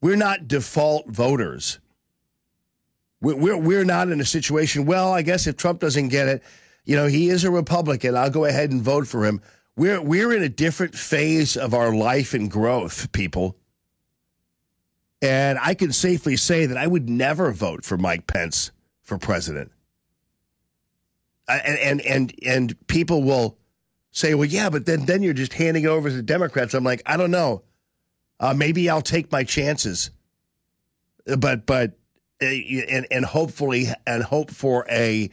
we're 0.00 0.16
not 0.16 0.48
default 0.48 1.08
voters. 1.08 1.78
We're 3.20 3.36
we're, 3.36 3.56
we're 3.56 3.84
not 3.84 4.08
in 4.08 4.20
a 4.20 4.24
situation. 4.24 4.86
Well, 4.86 5.12
I 5.12 5.22
guess 5.22 5.46
if 5.46 5.56
Trump 5.56 5.80
doesn't 5.80 6.08
get 6.08 6.28
it, 6.28 6.42
you 6.84 6.96
know, 6.96 7.06
he 7.06 7.28
is 7.28 7.44
a 7.44 7.50
Republican. 7.50 8.16
I'll 8.16 8.30
go 8.30 8.44
ahead 8.44 8.70
and 8.70 8.82
vote 8.82 9.06
for 9.06 9.24
him. 9.26 9.42
We're 9.76 10.00
we're 10.00 10.32
in 10.32 10.42
a 10.42 10.48
different 10.48 10.94
phase 10.94 11.56
of 11.56 11.74
our 11.74 11.94
life 11.94 12.34
and 12.34 12.50
growth, 12.50 13.12
people. 13.12 13.56
And 15.22 15.58
I 15.60 15.74
can 15.74 15.92
safely 15.92 16.36
say 16.36 16.66
that 16.66 16.78
I 16.78 16.86
would 16.86 17.08
never 17.08 17.52
vote 17.52 17.84
for 17.84 17.98
Mike 17.98 18.26
Pence 18.26 18.72
for 19.02 19.18
president. 19.18 19.70
And 21.46 21.78
and 21.78 22.00
and 22.02 22.34
and 22.46 22.86
people 22.86 23.22
will 23.22 23.58
say, 24.12 24.34
"Well, 24.34 24.46
yeah, 24.46 24.70
but 24.70 24.86
then 24.86 25.04
then 25.04 25.22
you're 25.22 25.34
just 25.34 25.52
handing 25.54 25.86
over 25.86 26.08
to 26.08 26.16
the 26.16 26.22
Democrats." 26.22 26.74
I'm 26.74 26.84
like, 26.84 27.02
I 27.04 27.16
don't 27.16 27.30
know. 27.30 27.62
Uh, 28.40 28.54
maybe 28.54 28.88
I'll 28.88 29.02
take 29.02 29.30
my 29.30 29.44
chances, 29.44 30.10
but 31.36 31.66
but 31.66 31.92
uh, 32.42 32.46
and 32.46 33.06
and 33.10 33.24
hopefully 33.24 33.88
and 34.06 34.22
hope 34.22 34.50
for 34.50 34.86
a, 34.90 35.30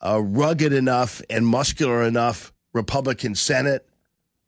a 0.00 0.22
rugged 0.22 0.72
enough 0.72 1.20
and 1.28 1.46
muscular 1.46 2.02
enough 2.02 2.54
Republican 2.72 3.34
Senate 3.34 3.86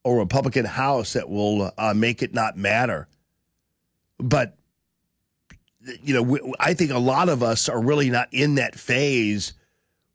or 0.04 0.16
Republican 0.16 0.64
House 0.64 1.12
that 1.12 1.28
will 1.28 1.70
uh, 1.76 1.92
make 1.94 2.22
it 2.22 2.32
not 2.32 2.56
matter. 2.56 3.08
But 4.18 4.56
you 6.02 6.14
know, 6.14 6.54
I 6.58 6.72
think 6.72 6.90
a 6.90 6.98
lot 6.98 7.28
of 7.28 7.42
us 7.42 7.68
are 7.68 7.80
really 7.80 8.08
not 8.08 8.28
in 8.32 8.54
that 8.54 8.74
phase 8.74 9.52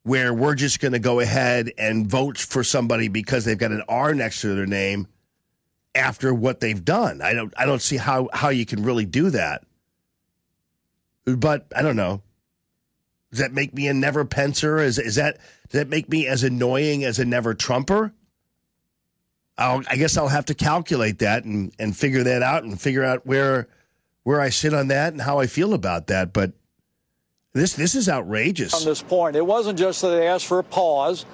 where 0.02 0.34
we're 0.34 0.56
just 0.56 0.80
going 0.80 0.92
to 0.92 1.00
go 1.00 1.20
ahead 1.20 1.72
and 1.78 2.08
vote 2.08 2.40
for 2.40 2.64
somebody 2.64 3.08
because 3.08 3.46
they've 3.46 3.58
got 3.58 3.72
an 3.72 3.84
R 3.88 4.16
next 4.16 4.42
to 4.42 4.56
their 4.56 4.66
name 4.66 5.08
after 5.96 6.34
what 6.34 6.60
they've 6.60 6.84
done. 6.84 7.22
I 7.22 7.34
don't 7.34 7.54
I 7.58 7.66
don't 7.66 7.82
see 7.82 7.98
how 7.98 8.30
how 8.34 8.50
you 8.50 8.66
can 8.66 8.84
really 8.84 9.06
do 9.06 9.30
that. 9.32 9.64
But 11.26 11.68
I 11.76 11.82
don't 11.82 11.96
know. 11.96 12.22
Does 13.32 13.40
that 13.40 13.54
make 13.54 13.74
me 13.74 13.88
a 13.88 13.94
never 13.94 14.26
pencer? 14.26 14.84
Is 14.84 15.00
is 15.00 15.16
that 15.16 15.38
does 15.70 15.80
that 15.80 15.90
make 15.90 16.10
me 16.10 16.28
as 16.28 16.44
annoying 16.44 17.04
as 17.04 17.20
a 17.20 17.26
never 17.26 17.54
Trumper? 17.54 18.14
I'll, 19.58 19.84
I 19.88 19.98
guess 19.98 20.18
I'll 20.18 20.28
have 20.28 20.46
to 20.46 20.56
calculate 20.56 21.20
that 21.20 21.44
and 21.44 21.74
and 21.80 21.96
figure 21.96 22.24
that 22.24 22.42
out 22.42 22.64
and 22.64 22.80
figure 22.80 23.04
out 23.04 23.26
where 23.26 23.68
where 24.24 24.42
I 24.42 24.50
sit 24.50 24.74
on 24.74 24.88
that 24.88 25.14
and 25.14 25.22
how 25.22 25.40
I 25.40 25.48
feel 25.48 25.74
about 25.74 26.08
that. 26.08 26.34
But 26.34 26.54
this 27.54 27.74
this 27.74 27.96
is 27.96 28.10
outrageous. 28.10 28.74
On 28.74 28.86
this 28.86 29.02
point, 29.02 29.36
it 29.36 29.46
wasn't 29.46 29.78
just 29.78 30.02
that 30.02 30.10
they 30.10 30.28
asked 30.28 30.48
for 30.48 30.60
a 30.60 30.64
pause. 30.64 31.26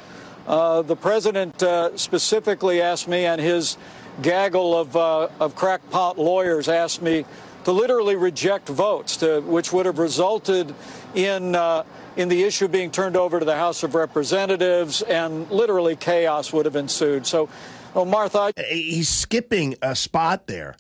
Uh, 0.48 0.82
the 0.82 0.96
president 0.96 1.62
uh, 1.62 1.96
specifically 1.96 2.82
asked 2.82 3.08
me, 3.08 3.26
and 3.26 3.40
his 3.40 3.78
gaggle 4.22 4.78
of 4.78 4.96
uh, 4.96 5.30
of 5.40 5.56
crackpot 5.56 6.18
lawyers 6.18 6.68
asked 6.70 7.02
me 7.02 7.26
to 7.66 7.72
literally 7.72 8.16
reject 8.16 8.70
votes, 8.70 9.18
to, 9.18 9.42
which 9.42 9.74
would 9.74 9.86
have 9.86 10.00
resulted 10.00 10.74
in 11.16 11.56
uh, 11.56 11.84
in 12.16 12.30
the 12.30 12.44
issue 12.44 12.68
being 12.68 12.92
turned 12.92 13.16
over 13.16 13.40
to 13.40 13.46
the 13.46 13.56
House 13.56 13.84
of 13.84 13.96
Representatives, 13.96 15.02
and 15.04 15.50
literally 15.52 15.96
chaos 15.96 16.52
would 16.54 16.66
have 16.66 16.76
ensued. 16.76 17.26
So, 17.26 17.50
oh, 17.96 18.06
Martha, 18.06 18.52
I- 18.58 18.62
he's 18.64 19.10
skipping 19.10 19.76
a 19.82 19.96
spot 19.96 20.48
there. 20.48 20.76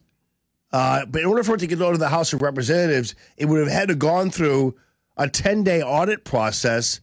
Uh, 0.71 1.05
but 1.05 1.21
in 1.21 1.27
order 1.27 1.43
for 1.43 1.55
it 1.55 1.59
to 1.59 1.67
get 1.67 1.81
over 1.81 1.93
to 1.93 1.97
the 1.97 2.09
House 2.09 2.31
of 2.33 2.41
Representatives, 2.41 3.15
it 3.37 3.45
would 3.45 3.59
have 3.59 3.71
had 3.71 3.87
to 3.89 3.95
gone 3.95 4.29
through 4.29 4.75
a 5.17 5.27
10 5.27 5.63
day 5.63 5.81
audit 5.81 6.23
process 6.23 7.01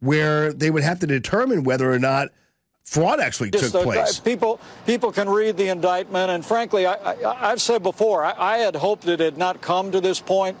where 0.00 0.52
they 0.52 0.70
would 0.70 0.82
have 0.82 0.98
to 1.00 1.06
determine 1.06 1.62
whether 1.64 1.90
or 1.90 1.98
not 1.98 2.28
fraud 2.96 3.20
actually 3.20 3.50
Just, 3.50 3.72
took 3.72 3.82
uh, 3.82 3.82
place. 3.82 4.18
people, 4.20 4.58
people 4.86 5.12
can 5.12 5.28
read 5.28 5.58
the 5.58 5.68
indictment, 5.68 6.30
and 6.30 6.44
frankly, 6.44 6.86
I, 6.86 6.94
I, 6.94 7.50
I've 7.50 7.60
said 7.60 7.82
before, 7.82 8.24
I, 8.24 8.34
I 8.38 8.58
had 8.58 8.74
hoped 8.74 9.06
it 9.06 9.20
had 9.20 9.36
not 9.36 9.60
come 9.60 9.92
to 9.92 10.00
this 10.00 10.18
point. 10.18 10.56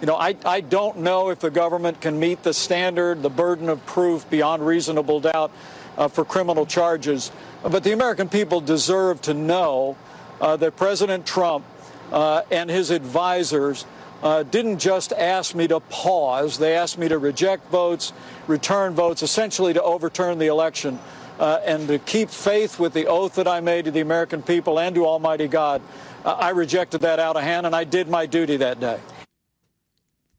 You 0.00 0.06
know, 0.06 0.16
I, 0.16 0.34
I 0.44 0.62
don't 0.62 0.98
know 0.98 1.30
if 1.30 1.38
the 1.38 1.50
government 1.50 2.00
can 2.00 2.18
meet 2.18 2.42
the 2.42 2.52
standard, 2.52 3.22
the 3.22 3.30
burden 3.30 3.68
of 3.68 3.84
proof 3.86 4.28
beyond 4.28 4.66
reasonable 4.66 5.20
doubt 5.20 5.52
uh, 5.96 6.08
for 6.08 6.24
criminal 6.24 6.66
charges. 6.66 7.30
But 7.62 7.84
the 7.84 7.92
American 7.92 8.28
people 8.28 8.60
deserve 8.60 9.22
to 9.22 9.32
know 9.32 9.96
uh, 10.40 10.56
that 10.56 10.76
President 10.76 11.24
Trump 11.24 11.64
uh, 12.10 12.42
and 12.50 12.68
his 12.68 12.90
advisors 12.90 13.86
uh, 14.22 14.42
didn't 14.42 14.78
just 14.80 15.12
ask 15.12 15.54
me 15.54 15.68
to 15.68 15.80
pause. 15.80 16.58
They 16.58 16.74
asked 16.74 16.98
me 16.98 17.08
to 17.08 17.18
reject 17.18 17.70
votes, 17.70 18.12
return 18.46 18.92
votes, 18.92 19.22
essentially 19.22 19.72
to 19.72 19.82
overturn 19.82 20.38
the 20.38 20.46
election 20.48 20.98
uh, 21.38 21.60
and 21.64 21.88
to 21.88 21.98
keep 21.98 22.30
faith 22.30 22.78
with 22.78 22.92
the 22.92 23.06
oath 23.06 23.34
that 23.34 23.48
I 23.48 23.60
made 23.60 23.84
to 23.86 23.90
the 23.90 24.00
American 24.00 24.42
people 24.42 24.78
and 24.78 24.94
to 24.94 25.06
Almighty 25.06 25.48
God. 25.48 25.82
Uh, 26.24 26.32
I 26.32 26.50
rejected 26.50 27.02
that 27.02 27.18
out 27.18 27.36
of 27.36 27.42
hand, 27.42 27.66
and 27.66 27.74
I 27.74 27.84
did 27.84 28.08
my 28.08 28.26
duty 28.26 28.56
that 28.58 28.80
day. 28.80 28.98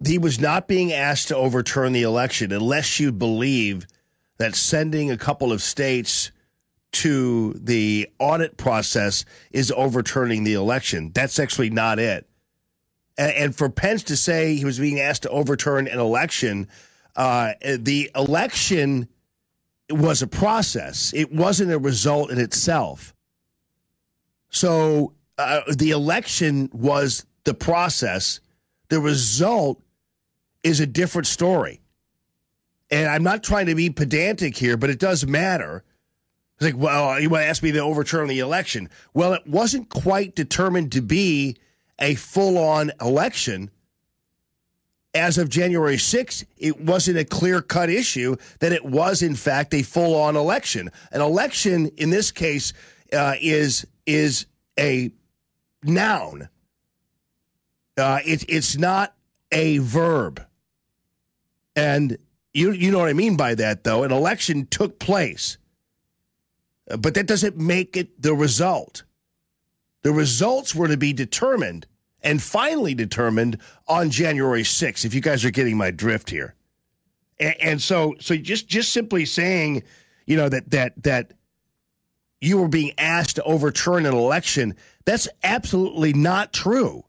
he 0.06 0.18
was 0.18 0.40
not 0.40 0.68
being 0.68 0.94
asked 0.94 1.30
to 1.30 1.36
overturn 1.36 1.94
the 1.94 2.04
election 2.04 2.52
unless 2.52 3.00
you 3.00 3.12
believe 3.12 3.88
that 4.38 4.56
sending 4.56 5.10
a 5.10 5.18
couple 5.18 5.52
of 5.52 5.62
states 5.62 6.32
to 6.92 7.54
the 7.54 8.08
audit 8.20 8.58
process 8.58 9.26
is 9.52 9.72
overturning 9.76 10.44
the 10.44 10.54
election. 10.54 11.12
That's 11.14 11.40
actually 11.40 11.70
not 11.70 12.00
it. 12.00 12.28
And, 13.18 13.32
and 13.32 13.56
for 13.56 13.70
Pence 13.70 14.04
to 14.04 14.18
say 14.18 14.56
he 14.56 14.66
was 14.66 14.80
being 14.80 15.00
asked 15.00 15.24
to 15.24 15.30
overturn 15.30 15.88
an 15.88 16.00
election, 16.00 16.68
uh, 17.16 17.54
the 17.62 18.12
election 18.16 19.08
was 19.90 20.22
a 20.22 20.28
process. 20.28 21.14
It 21.14 21.32
wasn't 21.32 21.72
a 21.72 21.80
result 21.80 22.32
in 22.32 22.40
itself. 22.40 23.14
So 24.50 25.14
uh, 25.38 25.62
the 25.76 25.92
election 25.92 26.70
was 26.74 27.26
the 27.44 27.54
process. 27.54 28.40
The 28.90 29.00
result 29.00 29.82
is 30.64 30.80
a 30.80 30.88
different 30.88 31.28
story. 31.28 31.82
and 32.90 33.08
I'm 33.10 33.24
not 33.24 33.44
trying 33.44 33.66
to 33.68 33.76
be 33.76 33.90
pedantic 33.90 34.58
here, 34.58 34.78
but 34.78 34.90
it 34.90 35.00
does 35.00 35.26
matter. 35.26 35.84
It's 36.56 36.66
like, 36.66 36.78
well, 36.78 37.20
you 37.20 37.30
want 37.30 37.44
to 37.44 37.48
ask 37.48 37.62
me 37.62 37.72
to 37.74 37.80
overturn 37.80 38.28
the 38.28 38.40
election. 38.40 38.90
Well, 39.14 39.34
it 39.34 39.46
wasn't 39.46 39.90
quite 39.90 40.36
determined 40.36 40.92
to 40.94 41.02
be 41.02 41.58
a 42.00 42.16
full 42.16 42.58
on 42.58 42.92
election. 43.02 43.70
As 45.14 45.38
of 45.38 45.50
January 45.50 45.98
6th, 45.98 46.46
it 46.58 46.80
wasn't 46.80 47.18
a 47.18 47.26
clear 47.26 47.62
cut 47.62 47.90
issue 47.90 48.36
that 48.60 48.72
it 48.72 48.86
was, 48.86 49.22
in 49.22 49.36
fact, 49.36 49.74
a 49.74 49.82
full 49.82 50.16
on 50.16 50.36
election. 50.36 50.92
An 51.12 51.22
election, 51.22 51.88
in 51.98 52.10
this 52.10 52.32
case, 52.32 52.74
uh, 53.14 53.36
is, 53.42 53.88
is 54.06 54.46
a 54.78 55.12
noun, 55.84 56.50
uh, 57.98 58.20
it, 58.26 58.46
it's 58.48 58.78
not 58.78 59.16
a 59.52 59.80
verb. 59.80 60.46
And 61.76 62.18
you, 62.54 62.72
you 62.72 62.92
know 62.92 63.00
what 63.00 63.10
I 63.10 63.14
mean 63.14 63.38
by 63.38 63.56
that, 63.56 63.84
though. 63.84 64.04
An 64.04 64.12
election 64.12 64.68
took 64.68 65.00
place, 65.00 65.58
but 66.86 67.14
that 67.16 67.28
doesn't 67.28 67.58
make 67.58 67.98
it 67.98 68.22
the 68.22 68.34
result. 68.34 69.04
The 70.04 70.12
results 70.12 70.74
were 70.74 70.88
to 70.88 70.98
be 70.98 71.14
determined 71.14 71.86
and 72.28 72.44
finally 72.44 72.94
determined 72.94 73.58
on 73.88 74.10
January 74.10 74.64
6th, 74.64 75.06
if 75.06 75.14
you 75.14 75.22
guys 75.22 75.46
are 75.46 75.52
getting 75.52 75.78
my 75.78 75.92
drift 75.92 76.30
here. 76.30 76.56
And, 77.40 77.56
and 77.62 77.82
so, 77.82 78.16
so 78.20 78.36
just 78.36 78.68
just 78.68 78.92
simply 78.92 79.24
saying, 79.26 79.84
you 80.26 80.36
know, 80.36 80.50
that 80.50 80.70
that 80.72 81.02
that 81.04 81.32
you 82.42 82.58
were 82.58 82.68
being 82.68 82.92
asked 82.98 83.38
to 83.38 83.44
overturn 83.44 84.06
an 84.06 84.14
election, 84.14 84.76
that's 85.06 85.30
absolutely 85.42 86.12
not 86.12 86.52
true. 86.52 87.06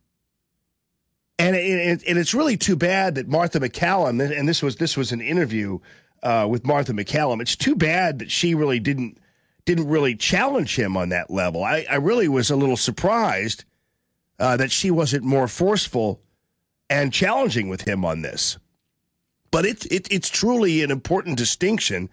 And, 1.37 1.55
it, 1.55 2.03
and 2.07 2.17
it's 2.17 2.33
really 2.33 2.57
too 2.57 2.75
bad 2.75 3.15
that 3.15 3.27
Martha 3.27 3.59
MacCallum, 3.59 4.37
and 4.37 4.47
this 4.47 4.63
was 4.63 4.77
this 4.77 4.95
was 4.95 5.11
an 5.11 5.21
interview 5.21 5.79
uh, 6.23 6.47
with 6.49 6.65
Martha 6.65 6.93
MacCallum, 6.93 7.41
It's 7.41 7.57
too 7.57 7.75
bad 7.75 8.19
that 8.19 8.31
she 8.31 8.55
really 8.55 8.79
didn't 8.79 9.17
didn't 9.65 9.89
really 9.89 10.15
challenge 10.15 10.77
him 10.79 10.95
on 10.95 11.09
that 11.09 11.29
level. 11.29 11.63
I, 11.63 11.85
I 11.89 11.95
really 11.95 12.29
was 12.29 12.49
a 12.49 12.55
little 12.55 12.77
surprised 12.77 13.65
uh, 14.39 14.57
that 14.57 14.71
she 14.71 14.89
wasn't 14.89 15.23
more 15.23 15.47
forceful 15.47 16.21
and 16.89 17.13
challenging 17.13 17.69
with 17.69 17.81
him 17.81 18.03
on 18.03 18.21
this. 18.21 18.57
But 19.51 19.65
it's 19.65 19.85
it, 19.87 20.07
it's 20.11 20.29
truly 20.29 20.83
an 20.83 20.91
important 20.91 21.37
distinction 21.37 22.09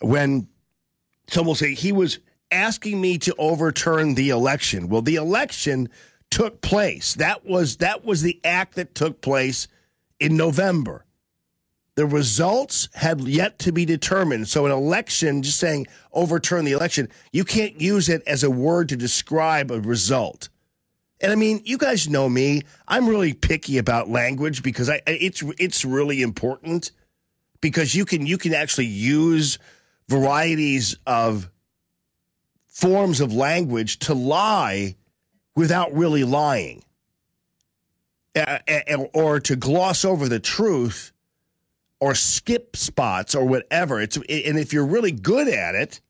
when 0.00 0.48
someone 1.28 1.48
will 1.48 1.54
say 1.54 1.74
he 1.74 1.92
was 1.92 2.18
asking 2.50 3.00
me 3.00 3.18
to 3.18 3.34
overturn 3.38 4.14
the 4.14 4.30
election. 4.30 4.88
Well, 4.88 5.02
the 5.02 5.16
election 5.16 5.88
took 6.30 6.60
place. 6.60 7.14
That 7.14 7.44
was 7.44 7.78
that 7.78 8.04
was 8.04 8.22
the 8.22 8.40
act 8.44 8.74
that 8.76 8.94
took 8.94 9.20
place 9.20 9.68
in 10.20 10.36
November. 10.36 11.04
The 11.94 12.06
results 12.06 12.90
had 12.94 13.22
yet 13.22 13.58
to 13.60 13.72
be 13.72 13.86
determined. 13.86 14.48
So 14.48 14.66
an 14.66 14.72
election, 14.72 15.42
just 15.42 15.58
saying 15.58 15.86
overturn 16.12 16.66
the 16.66 16.72
election, 16.72 17.08
you 17.32 17.42
can't 17.42 17.80
use 17.80 18.10
it 18.10 18.22
as 18.26 18.44
a 18.44 18.50
word 18.50 18.90
to 18.90 18.96
describe 18.96 19.70
a 19.70 19.80
result. 19.80 20.50
And 21.20 21.32
I 21.32 21.34
mean, 21.34 21.62
you 21.64 21.78
guys 21.78 22.08
know 22.08 22.28
me. 22.28 22.62
I'm 22.86 23.08
really 23.08 23.32
picky 23.32 23.78
about 23.78 24.08
language 24.08 24.62
because 24.62 24.90
I 24.90 25.00
it's 25.06 25.42
it's 25.58 25.84
really 25.84 26.22
important 26.22 26.90
because 27.60 27.94
you 27.94 28.04
can 28.04 28.26
you 28.26 28.38
can 28.38 28.52
actually 28.54 28.86
use 28.86 29.58
varieties 30.08 30.96
of 31.06 31.50
forms 32.66 33.20
of 33.20 33.32
language 33.32 33.98
to 34.00 34.14
lie 34.14 34.96
without 35.54 35.92
really 35.94 36.24
lying 36.24 36.84
uh, 38.36 38.58
or 39.14 39.40
to 39.40 39.56
gloss 39.56 40.04
over 40.04 40.28
the 40.28 40.38
truth 40.38 41.12
or 42.00 42.14
skip 42.14 42.76
spots 42.76 43.34
or 43.34 43.46
whatever 43.46 44.00
it's 44.00 44.16
and 44.16 44.58
if 44.58 44.74
you're 44.74 44.86
really 44.86 45.12
good 45.12 45.48
at 45.48 45.74
it 45.74 46.00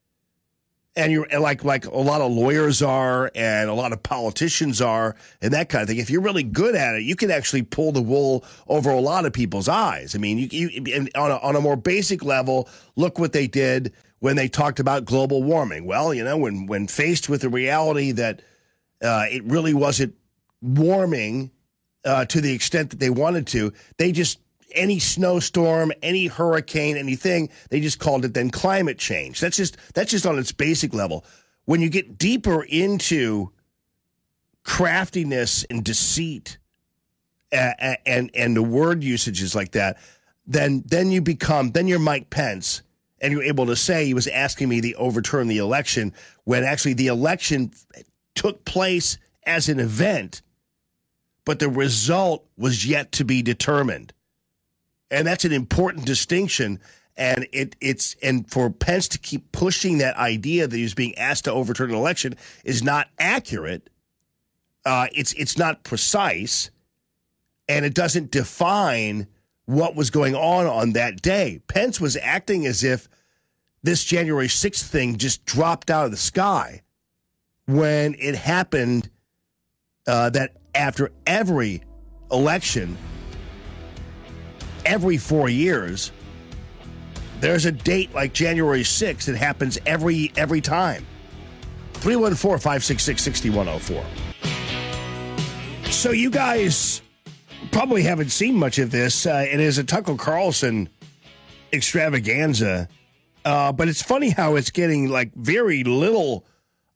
and 0.96 1.12
you're 1.12 1.26
like 1.38 1.62
like 1.64 1.86
a 1.86 1.98
lot 1.98 2.20
of 2.20 2.32
lawyers 2.32 2.82
are 2.82 3.30
and 3.34 3.68
a 3.68 3.74
lot 3.74 3.92
of 3.92 4.02
politicians 4.02 4.80
are 4.80 5.14
and 5.42 5.52
that 5.52 5.68
kind 5.68 5.82
of 5.82 5.88
thing 5.88 5.98
if 5.98 6.10
you're 6.10 6.22
really 6.22 6.42
good 6.42 6.74
at 6.74 6.94
it 6.96 7.02
you 7.02 7.14
can 7.14 7.30
actually 7.30 7.62
pull 7.62 7.92
the 7.92 8.02
wool 8.02 8.44
over 8.68 8.90
a 8.90 9.00
lot 9.00 9.26
of 9.26 9.32
people's 9.32 9.68
eyes 9.68 10.14
i 10.14 10.18
mean 10.18 10.38
you, 10.38 10.68
you 10.68 11.08
on, 11.14 11.30
a, 11.30 11.36
on 11.38 11.54
a 11.56 11.60
more 11.60 11.76
basic 11.76 12.24
level 12.24 12.68
look 12.96 13.18
what 13.18 13.32
they 13.32 13.46
did 13.46 13.92
when 14.20 14.36
they 14.36 14.48
talked 14.48 14.80
about 14.80 15.04
global 15.04 15.42
warming 15.42 15.84
well 15.84 16.14
you 16.14 16.24
know 16.24 16.36
when 16.36 16.66
when 16.66 16.86
faced 16.86 17.28
with 17.28 17.42
the 17.42 17.48
reality 17.48 18.12
that 18.12 18.40
uh, 19.02 19.26
it 19.30 19.44
really 19.44 19.74
wasn't 19.74 20.14
warming 20.62 21.50
uh, 22.06 22.24
to 22.26 22.40
the 22.40 22.52
extent 22.52 22.90
that 22.90 23.00
they 23.00 23.10
wanted 23.10 23.46
to. 23.48 23.72
They 23.98 24.12
just 24.12 24.38
any 24.72 24.98
snowstorm, 24.98 25.92
any 26.02 26.26
hurricane, 26.26 26.96
anything, 26.96 27.50
they 27.70 27.80
just 27.80 27.98
called 27.98 28.24
it 28.24 28.34
then 28.34 28.50
climate 28.50 28.98
change. 28.98 29.40
That's 29.40 29.56
just 29.56 29.76
that's 29.94 30.10
just 30.10 30.26
on 30.26 30.38
its 30.38 30.52
basic 30.52 30.94
level. 30.94 31.24
When 31.64 31.80
you 31.80 31.88
get 31.88 32.18
deeper 32.18 32.62
into 32.62 33.52
craftiness 34.62 35.64
and 35.64 35.84
deceit 35.84 36.58
and 37.52 37.98
and, 38.04 38.30
and 38.34 38.56
the 38.56 38.62
word 38.62 39.02
usages 39.02 39.54
like 39.54 39.72
that, 39.72 39.98
then 40.46 40.82
then 40.86 41.10
you 41.10 41.20
become 41.20 41.72
then 41.72 41.86
you're 41.86 41.98
Mike 41.98 42.30
Pence 42.30 42.82
and 43.20 43.32
you're 43.32 43.42
able 43.42 43.66
to 43.66 43.76
say 43.76 44.04
he 44.04 44.14
was 44.14 44.26
asking 44.26 44.68
me 44.68 44.80
to 44.80 44.92
overturn 44.94 45.48
the 45.48 45.58
election 45.58 46.12
when 46.44 46.64
actually 46.64 46.94
the 46.94 47.06
election 47.06 47.72
took 48.34 48.64
place 48.64 49.18
as 49.44 49.68
an 49.68 49.80
event, 49.80 50.42
but 51.44 51.58
the 51.58 51.68
result 51.68 52.46
was 52.58 52.86
yet 52.86 53.12
to 53.12 53.24
be 53.24 53.42
determined. 53.42 54.12
And 55.10 55.26
that's 55.26 55.44
an 55.44 55.52
important 55.52 56.06
distinction. 56.06 56.80
And 57.16 57.46
it, 57.52 57.76
it's 57.80 58.14
and 58.22 58.50
for 58.50 58.70
Pence 58.70 59.08
to 59.08 59.18
keep 59.18 59.52
pushing 59.52 59.98
that 59.98 60.16
idea 60.16 60.66
that 60.66 60.76
he 60.76 60.82
was 60.82 60.94
being 60.94 61.16
asked 61.16 61.44
to 61.44 61.52
overturn 61.52 61.90
an 61.90 61.96
election 61.96 62.34
is 62.64 62.82
not 62.82 63.08
accurate. 63.18 63.88
Uh, 64.84 65.06
it's 65.12 65.32
it's 65.32 65.56
not 65.56 65.82
precise, 65.82 66.70
and 67.68 67.84
it 67.84 67.94
doesn't 67.94 68.30
define 68.30 69.26
what 69.64 69.96
was 69.96 70.10
going 70.10 70.34
on 70.34 70.66
on 70.66 70.92
that 70.92 71.22
day. 71.22 71.60
Pence 71.68 72.00
was 72.00 72.16
acting 72.16 72.66
as 72.66 72.84
if 72.84 73.08
this 73.82 74.04
January 74.04 74.48
6th 74.48 74.82
thing 74.82 75.16
just 75.16 75.44
dropped 75.44 75.90
out 75.90 76.04
of 76.04 76.10
the 76.10 76.16
sky 76.16 76.82
when 77.66 78.14
it 78.18 78.34
happened 78.34 79.10
uh, 80.06 80.30
that 80.30 80.56
after 80.74 81.10
every 81.26 81.82
election, 82.30 82.96
every 84.86 85.18
four 85.18 85.50
years, 85.50 86.12
there's 87.40 87.66
a 87.66 87.72
date 87.72 88.14
like 88.14 88.32
January 88.32 88.82
6th 88.82 89.26
that 89.26 89.36
happens 89.36 89.78
every 89.84 90.32
every 90.36 90.62
time. 90.62 91.04
314 91.94 92.58
566 92.58 93.22
6104. 93.22 94.04
So 95.90 96.12
you 96.12 96.30
guys 96.30 97.02
probably 97.72 98.02
haven't 98.02 98.30
seen 98.30 98.54
much 98.54 98.78
of 98.78 98.90
this. 98.90 99.26
Uh, 99.26 99.46
it 99.50 99.60
is 99.60 99.78
a 99.78 99.84
Tucker 99.84 100.14
Carlson 100.16 100.88
extravaganza. 101.72 102.88
Uh, 103.44 103.72
but 103.72 103.88
it's 103.88 104.02
funny 104.02 104.30
how 104.30 104.56
it's 104.56 104.70
getting 104.70 105.08
like 105.08 105.32
very 105.34 105.84
little 105.84 106.44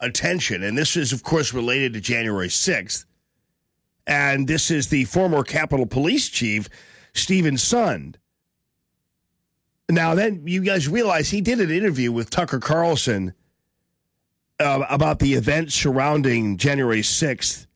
attention. 0.01 0.63
And 0.63 0.77
this 0.77 0.97
is, 0.97 1.13
of 1.13 1.23
course, 1.23 1.55
related 1.55 1.93
to 1.95 2.01
January 2.01 2.49
6th. 2.49 3.05
And 4.07 4.49
this 4.49 4.71
is 4.71 4.89
the 4.89 5.05
former 5.05 5.45
Capitol 5.45 5.87
Police 5.87 6.29
Chief, 6.29 6.69
Steven 7.15 7.55
Sund. 7.55 8.17
Now, 9.89 10.15
then 10.15 10.43
you 10.47 10.63
guys 10.63 10.89
realize 10.89 11.31
he 11.31 11.41
did 11.41 11.61
an 11.61 11.71
interview 11.71 12.13
with 12.13 12.31
Tucker 12.31 12.61
Carlson 12.61 13.35
uh, 14.61 14.85
about 14.89 15.19
the 15.19 15.35
events 15.35 15.75
surrounding 15.75 16.57
January 16.57 17.01
6th 17.01 17.67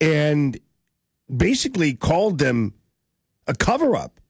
and 0.00 0.58
basically 1.34 1.94
called 1.94 2.38
them 2.38 2.74
a 3.46 3.54
cover 3.54 3.94
up. 3.94 4.20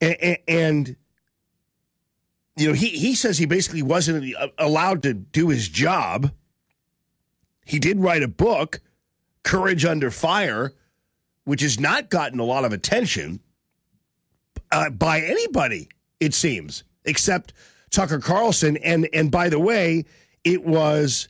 And, 0.00 0.38
and 0.48 0.96
you 2.56 2.68
know, 2.68 2.74
he, 2.74 2.88
he 2.88 3.14
says 3.14 3.38
he 3.38 3.46
basically 3.46 3.82
wasn't 3.82 4.34
allowed 4.58 5.04
to 5.04 5.14
do 5.14 5.48
his 5.48 5.68
job. 5.68 6.32
He 7.64 7.78
did 7.78 8.00
write 8.00 8.22
a 8.22 8.28
book, 8.28 8.80
Courage 9.44 9.84
Under 9.84 10.10
Fire, 10.10 10.72
which 11.44 11.62
has 11.62 11.78
not 11.80 12.10
gotten 12.10 12.38
a 12.38 12.44
lot 12.44 12.64
of 12.64 12.72
attention 12.72 13.40
uh, 14.70 14.90
by 14.90 15.20
anybody, 15.20 15.88
it 16.20 16.34
seems, 16.34 16.84
except 17.04 17.52
Tucker 17.90 18.18
Carlson. 18.18 18.76
And, 18.78 19.08
and 19.12 19.30
by 19.30 19.48
the 19.48 19.58
way, 19.58 20.04
it 20.44 20.64
was 20.64 21.28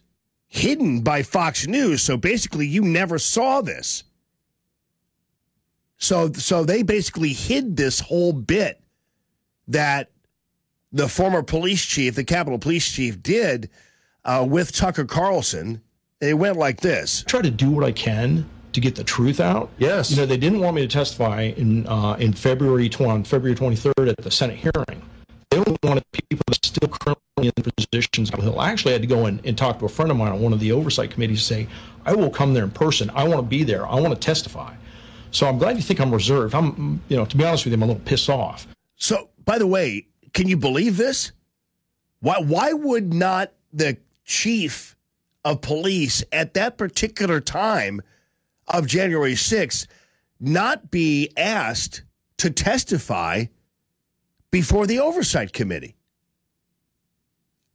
hidden 0.48 1.00
by 1.00 1.22
Fox 1.22 1.66
News. 1.66 2.02
So 2.02 2.16
basically, 2.16 2.66
you 2.66 2.82
never 2.82 3.18
saw 3.18 3.60
this. 3.62 4.04
So, 5.96 6.32
so 6.32 6.64
they 6.64 6.82
basically 6.82 7.32
hid 7.32 7.76
this 7.76 8.00
whole 8.00 8.32
bit 8.32 8.80
that 9.68 10.10
the 10.92 11.08
former 11.08 11.42
police 11.42 11.84
chief, 11.84 12.14
the 12.14 12.24
Capitol 12.24 12.58
Police 12.58 12.90
Chief, 12.90 13.22
did 13.22 13.70
uh, 14.24 14.46
with 14.48 14.72
Tucker 14.72 15.04
Carlson. 15.04 15.80
It 16.20 16.34
went 16.34 16.56
like 16.56 16.80
this 16.80 17.24
I 17.26 17.30
Try 17.30 17.42
to 17.42 17.50
do 17.50 17.70
what 17.70 17.84
I 17.84 17.92
can 17.92 18.46
to 18.72 18.80
get 18.80 18.96
the 18.96 19.04
truth 19.04 19.40
out. 19.40 19.70
Yes. 19.78 20.10
You 20.10 20.16
know, 20.16 20.26
they 20.26 20.36
didn't 20.36 20.60
want 20.60 20.76
me 20.76 20.82
to 20.82 20.88
testify 20.88 21.42
in 21.56 21.86
uh, 21.86 22.14
in 22.14 22.32
February 22.32 22.88
20, 22.88 23.10
on 23.10 23.24
February 23.24 23.56
23rd 23.56 24.08
at 24.08 24.16
the 24.16 24.30
Senate 24.30 24.56
hearing. 24.56 25.02
They 25.50 25.58
only 25.58 25.76
wanted 25.82 26.04
people 26.12 26.44
that 26.48 26.64
still 26.64 26.88
currently 26.88 27.52
in 27.54 27.72
positions 27.76 28.30
on 28.30 28.40
the 28.40 28.46
Hill. 28.46 28.58
I 28.58 28.70
actually 28.70 28.92
had 28.92 29.02
to 29.02 29.08
go 29.08 29.26
in 29.26 29.40
and 29.44 29.56
talk 29.56 29.78
to 29.80 29.84
a 29.84 29.88
friend 29.88 30.10
of 30.10 30.16
mine 30.16 30.32
on 30.32 30.40
one 30.40 30.52
of 30.54 30.60
the 30.60 30.72
oversight 30.72 31.10
committees 31.10 31.40
to 31.40 31.44
say, 31.44 31.68
I 32.06 32.14
will 32.14 32.30
come 32.30 32.54
there 32.54 32.64
in 32.64 32.70
person. 32.70 33.10
I 33.10 33.24
want 33.24 33.36
to 33.38 33.42
be 33.42 33.62
there. 33.62 33.86
I 33.86 33.96
want 33.96 34.14
to 34.14 34.20
testify. 34.20 34.74
So 35.30 35.46
I'm 35.46 35.58
glad 35.58 35.76
you 35.76 35.82
think 35.82 36.00
I'm 36.00 36.12
reserved. 36.12 36.54
I'm, 36.54 37.02
you 37.08 37.16
know, 37.16 37.26
to 37.26 37.36
be 37.36 37.44
honest 37.44 37.64
with 37.64 37.72
you, 37.72 37.76
I'm 37.76 37.82
a 37.82 37.86
little 37.86 38.02
pissed 38.02 38.30
off. 38.30 38.66
So, 38.96 39.28
by 39.44 39.58
the 39.58 39.66
way, 39.66 40.06
can 40.32 40.48
you 40.48 40.56
believe 40.56 40.96
this? 40.96 41.32
Why 42.20 42.36
why 42.38 42.72
would 42.72 43.12
not 43.12 43.52
the 43.72 43.96
chief 44.24 44.96
of 45.44 45.60
police 45.60 46.22
at 46.32 46.54
that 46.54 46.78
particular 46.78 47.40
time 47.40 48.00
of 48.68 48.86
January 48.86 49.34
6th 49.34 49.86
not 50.40 50.90
be 50.90 51.30
asked 51.36 52.02
to 52.38 52.50
testify 52.50 53.44
before 54.50 54.86
the 54.86 55.00
oversight 55.00 55.52
committee? 55.52 55.96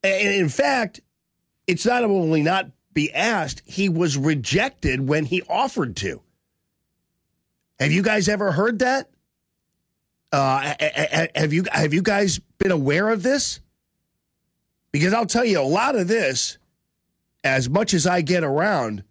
And 0.03 0.33
in 0.33 0.49
fact, 0.49 1.01
it's 1.65 1.85
not 1.85 2.03
only 2.03 2.41
not 2.41 2.71
be 2.93 3.13
asked, 3.13 3.61
he 3.65 3.89
was 3.89 4.17
rejected 4.17 5.07
when 5.07 5.25
he 5.25 5.41
offered 5.43 5.95
to. 5.97 6.21
Have 7.79 7.91
you 7.91 8.01
guys 8.01 8.27
ever 8.27 8.51
heard 8.51 8.79
that? 8.79 9.09
Uh, 10.31 10.73
have 11.35 11.53
you 11.53 11.63
have 11.71 11.93
you 11.93 12.01
guys 12.01 12.39
been 12.57 12.71
aware 12.71 13.09
of 13.09 13.23
this? 13.23 13.61
Because 14.91 15.13
I'll 15.13 15.25
tell 15.25 15.45
you, 15.45 15.59
a 15.59 15.61
lot 15.61 15.95
of 15.95 16.07
this, 16.07 16.57
as 17.43 17.69
much 17.69 17.93
as 17.93 18.07
I 18.07 18.21
get 18.21 18.43
around, 18.43 19.03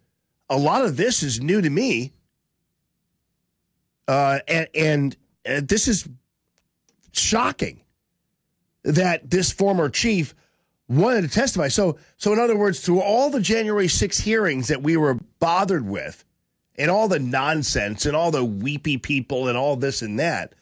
a 0.48 0.56
lot 0.56 0.84
of 0.84 0.96
this 0.96 1.22
is 1.22 1.40
new 1.40 1.60
to 1.60 1.70
me. 1.70 2.12
Uh, 4.08 4.38
and, 4.46 4.68
and, 4.74 5.16
and 5.44 5.68
this 5.68 5.88
is 5.88 6.08
shocking 7.12 7.80
that 8.84 9.30
this 9.30 9.50
former 9.50 9.88
chief 9.88 10.34
wanted 10.88 11.22
to 11.22 11.28
testify. 11.28 11.68
So, 11.68 11.98
so 12.16 12.32
in 12.32 12.38
other 12.38 12.56
words, 12.56 12.80
through 12.80 13.00
all 13.00 13.30
the 13.30 13.40
January 13.40 13.88
6 13.88 14.18
hearings 14.20 14.68
that 14.68 14.82
we 14.82 14.96
were 14.96 15.18
bothered 15.40 15.86
with, 15.86 16.24
and 16.78 16.90
all 16.90 17.08
the 17.08 17.18
nonsense 17.18 18.06
and 18.06 18.14
all 18.14 18.30
the 18.30 18.44
weepy 18.44 18.98
people 18.98 19.48
and 19.48 19.56
all 19.56 19.76
this 19.76 20.02
and 20.02 20.18
that, 20.18 20.54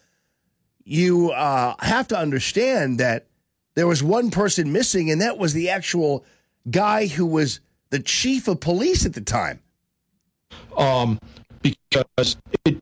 you 0.85 1.31
uh, 1.31 1.75
have 1.81 2.09
to 2.09 2.18
understand 2.18 3.01
that 3.01 3.27
there 3.75 3.87
was 3.87 4.03
one 4.03 4.31
person 4.31 4.73
missing, 4.73 5.11
and 5.11 5.20
that 5.20 5.38
was 5.38 5.53
the 5.53 5.70
actual 5.70 6.25
guy 6.70 7.07
who 7.07 7.27
was 7.27 7.61
the 7.90 7.99
chief 7.99 8.47
of 8.47 8.61
police 8.61 9.05
at 9.05 9.14
the 9.14 9.20
time. 9.20 9.61
Um, 10.76 11.18
because 11.62 12.37
it, 12.64 12.80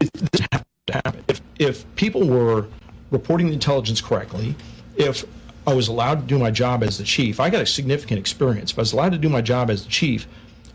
it 0.00 0.12
this 0.12 0.40
had 0.52 0.64
to 0.88 0.92
happen. 0.92 1.24
If, 1.28 1.40
if 1.58 1.96
people 1.96 2.26
were 2.26 2.66
reporting 3.10 3.48
the 3.48 3.52
intelligence 3.52 4.00
correctly, 4.00 4.54
if 4.96 5.24
I 5.66 5.74
was 5.74 5.88
allowed 5.88 6.20
to 6.20 6.26
do 6.26 6.38
my 6.38 6.50
job 6.50 6.82
as 6.82 6.98
the 6.98 7.04
chief, 7.04 7.40
I 7.40 7.50
got 7.50 7.62
a 7.62 7.66
significant 7.66 8.18
experience. 8.18 8.72
If 8.72 8.78
I 8.78 8.82
was 8.82 8.92
allowed 8.92 9.12
to 9.12 9.18
do 9.18 9.28
my 9.28 9.40
job 9.40 9.70
as 9.70 9.84
the 9.84 9.90
chief, 9.90 10.26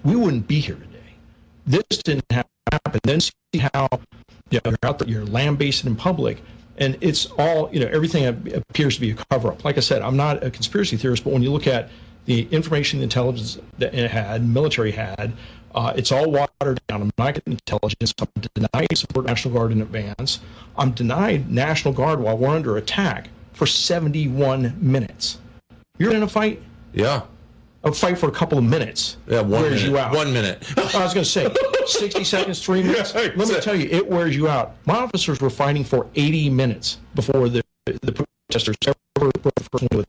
we 0.03 0.15
wouldn't 0.15 0.47
be 0.47 0.59
here 0.59 0.75
today. 0.75 1.15
This 1.65 1.83
didn't 2.03 2.25
happen. 2.31 2.99
Then 3.03 3.19
see 3.19 3.31
how 3.73 3.87
you 4.51 4.59
know, 4.63 4.71
you're 4.71 4.77
out 4.83 4.99
there, 4.99 5.07
you're 5.07 5.25
lambasted 5.25 5.87
in 5.87 5.95
public 5.95 6.41
and 6.77 6.97
it's 7.01 7.27
all 7.37 7.69
you 7.73 7.79
know 7.79 7.87
everything 7.87 8.25
appears 8.25 8.95
to 8.95 9.01
be 9.01 9.11
a 9.11 9.15
cover 9.31 9.49
up 9.49 9.63
like 9.63 9.77
i 9.77 9.81
said 9.81 10.01
i'm 10.01 10.17
not 10.17 10.43
a 10.43 10.51
conspiracy 10.51 10.97
theorist 10.97 11.23
but 11.23 11.33
when 11.33 11.41
you 11.41 11.51
look 11.51 11.67
at 11.67 11.89
the 12.25 12.47
information 12.49 12.99
the 12.99 13.03
intelligence 13.03 13.57
that 13.77 13.93
it 13.93 14.11
had 14.11 14.47
military 14.47 14.91
had 14.91 15.33
uh, 15.75 15.93
it's 15.95 16.11
all 16.11 16.31
watered 16.31 16.79
down. 16.87 17.01
I'm 17.01 17.11
not 17.17 17.35
getting 17.35 17.53
intelligence. 17.53 18.13
I'm 18.19 18.41
denied 18.53 18.97
support 18.97 19.25
national 19.25 19.53
guard 19.53 19.71
in 19.73 19.81
advance. 19.81 20.39
I'm 20.77 20.91
denied 20.91 21.51
national 21.51 21.93
guard 21.93 22.19
while 22.19 22.37
we're 22.37 22.49
under 22.49 22.77
attack 22.77 23.29
for 23.53 23.65
71 23.65 24.75
minutes. 24.79 25.39
You're 25.97 26.13
in 26.13 26.23
a 26.23 26.27
fight? 26.27 26.61
Yeah. 26.93 27.23
A 27.83 27.91
fight 27.91 28.17
for 28.17 28.27
a 28.29 28.31
couple 28.31 28.57
of 28.57 28.63
minutes. 28.63 29.17
Yeah 29.27 29.41
one 29.41 29.61
wears 29.61 29.83
minute. 29.83 29.89
you 29.89 29.97
out. 29.97 30.15
One 30.15 30.33
minute. 30.33 30.63
I 30.77 31.03
was 31.03 31.13
going 31.13 31.23
to 31.23 31.25
say 31.25 31.53
60 31.85 32.23
seconds, 32.23 32.63
three 32.63 32.81
minutes. 32.81 33.13
Yeah, 33.13 33.29
Let 33.35 33.47
me 33.49 33.59
tell 33.59 33.75
you, 33.75 33.87
it 33.91 34.07
wears 34.07 34.35
you 34.35 34.47
out. 34.47 34.75
My 34.85 34.95
officers 34.95 35.39
were 35.41 35.49
fighting 35.49 35.83
for 35.83 36.07
80 36.15 36.49
minutes 36.49 36.99
before 37.13 37.49
the 37.49 37.61
the 38.01 38.11
protesters 38.11 38.75
ever 38.87 39.31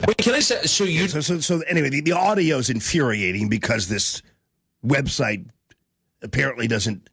Wait, 0.06 0.16
can 0.16 0.34
I 0.34 0.40
say 0.40 0.62
so? 0.62 0.84
You 0.84 1.06
so 1.06 1.20
so, 1.20 1.38
so 1.40 1.60
anyway, 1.68 1.90
the, 1.90 2.00
the 2.00 2.12
audio 2.12 2.56
is 2.56 2.70
infuriating 2.70 3.48
because 3.48 3.88
this 3.88 4.22
website 4.84 5.44
apparently 6.22 6.66
doesn't 6.66 7.08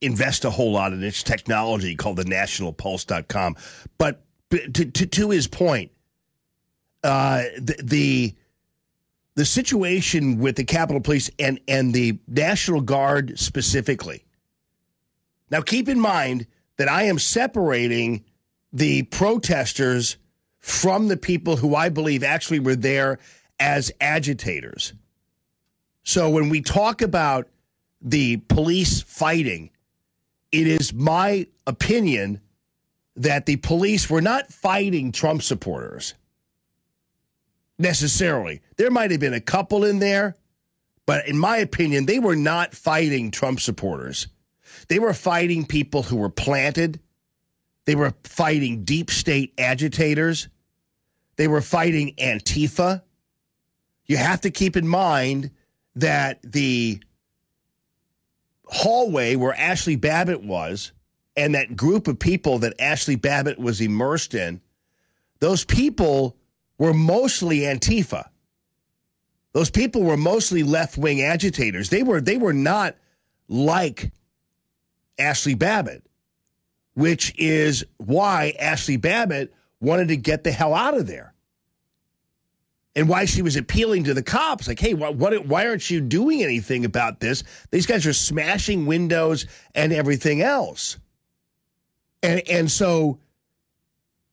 invest 0.00 0.44
a 0.44 0.50
whole 0.50 0.72
lot 0.72 0.92
in 0.92 1.02
its 1.02 1.22
technology 1.22 1.94
called 1.94 2.16
the 2.16 2.24
nationalpulse.com. 2.24 3.56
But 3.98 4.24
to, 4.50 4.84
to, 4.84 5.06
to 5.06 5.30
his 5.30 5.46
point, 5.46 5.92
uh, 7.04 7.44
the, 7.58 7.76
the 7.82 8.34
the 9.34 9.44
situation 9.46 10.38
with 10.38 10.56
the 10.56 10.64
Capitol 10.64 11.00
Police 11.00 11.30
and, 11.38 11.58
and 11.66 11.94
the 11.94 12.18
National 12.28 12.82
Guard 12.82 13.38
specifically. 13.38 14.26
Now, 15.50 15.62
keep 15.62 15.88
in 15.88 15.98
mind 15.98 16.46
that 16.76 16.88
I 16.88 17.04
am 17.04 17.18
separating 17.18 18.24
the 18.72 19.04
protesters 19.04 20.16
from 20.58 21.08
the 21.08 21.16
people 21.16 21.56
who 21.56 21.74
I 21.74 21.88
believe 21.88 22.22
actually 22.22 22.60
were 22.60 22.76
there 22.76 23.18
as 23.58 23.90
agitators. 24.00 24.92
So 26.02 26.30
when 26.30 26.48
we 26.48 26.60
talk 26.60 27.02
about 27.02 27.48
the 28.02 28.38
police 28.48 29.00
fighting, 29.02 29.70
it 30.50 30.66
is 30.66 30.92
my 30.92 31.46
opinion 31.66 32.40
that 33.16 33.46
the 33.46 33.56
police 33.56 34.10
were 34.10 34.20
not 34.20 34.52
fighting 34.52 35.12
Trump 35.12 35.42
supporters 35.42 36.14
necessarily. 37.78 38.62
There 38.76 38.90
might 38.90 39.10
have 39.10 39.20
been 39.20 39.34
a 39.34 39.40
couple 39.40 39.84
in 39.84 39.98
there, 39.98 40.36
but 41.06 41.26
in 41.26 41.36
my 41.36 41.58
opinion, 41.58 42.06
they 42.06 42.18
were 42.18 42.36
not 42.36 42.74
fighting 42.74 43.30
Trump 43.30 43.60
supporters. 43.60 44.28
They 44.88 44.98
were 44.98 45.14
fighting 45.14 45.66
people 45.66 46.02
who 46.02 46.16
were 46.16 46.30
planted. 46.30 47.00
They 47.84 47.94
were 47.94 48.14
fighting 48.24 48.84
deep 48.84 49.10
state 49.10 49.52
agitators. 49.58 50.48
They 51.36 51.48
were 51.48 51.60
fighting 51.60 52.14
Antifa. 52.16 53.02
You 54.06 54.16
have 54.16 54.42
to 54.42 54.50
keep 54.50 54.76
in 54.76 54.86
mind 54.86 55.50
that 55.96 56.40
the 56.42 57.00
hallway 58.72 59.36
where 59.36 59.54
Ashli 59.54 60.00
Babbitt 60.00 60.42
was 60.42 60.92
and 61.36 61.54
that 61.54 61.76
group 61.76 62.08
of 62.08 62.18
people 62.18 62.58
that 62.60 62.76
Ashli 62.78 63.20
Babbitt 63.20 63.58
was 63.58 63.80
immersed 63.80 64.34
in, 64.34 64.60
those 65.40 65.64
people 65.64 66.36
were 66.78 66.94
mostly 66.94 67.60
Antifa. 67.60 68.28
Those 69.52 69.70
people 69.70 70.02
were 70.02 70.16
mostly 70.16 70.62
left 70.62 70.96
wing 70.96 71.20
agitators. 71.20 71.90
They 71.90 72.02
were 72.02 72.20
they 72.20 72.38
were 72.38 72.54
not 72.54 72.96
like 73.48 74.10
Ashli 75.18 75.58
Babbitt, 75.58 76.04
which 76.94 77.34
is 77.38 77.84
why 77.98 78.54
Ashli 78.60 78.98
Babbitt 78.98 79.52
wanted 79.80 80.08
to 80.08 80.16
get 80.16 80.44
the 80.44 80.52
hell 80.52 80.74
out 80.74 80.96
of 80.96 81.06
there. 81.06 81.31
And 82.94 83.08
why 83.08 83.24
she 83.24 83.40
was 83.40 83.56
appealing 83.56 84.04
to 84.04 84.14
the 84.14 84.22
cops, 84.22 84.68
like, 84.68 84.78
hey, 84.78 84.92
what, 84.92 85.16
what, 85.16 85.46
why 85.46 85.66
aren't 85.66 85.88
you 85.88 86.00
doing 86.00 86.42
anything 86.42 86.84
about 86.84 87.20
this? 87.20 87.42
These 87.70 87.86
guys 87.86 88.06
are 88.06 88.12
smashing 88.12 88.84
windows 88.84 89.46
and 89.74 89.94
everything 89.94 90.42
else. 90.42 90.98
And, 92.22 92.42
and 92.48 92.70
so 92.70 93.18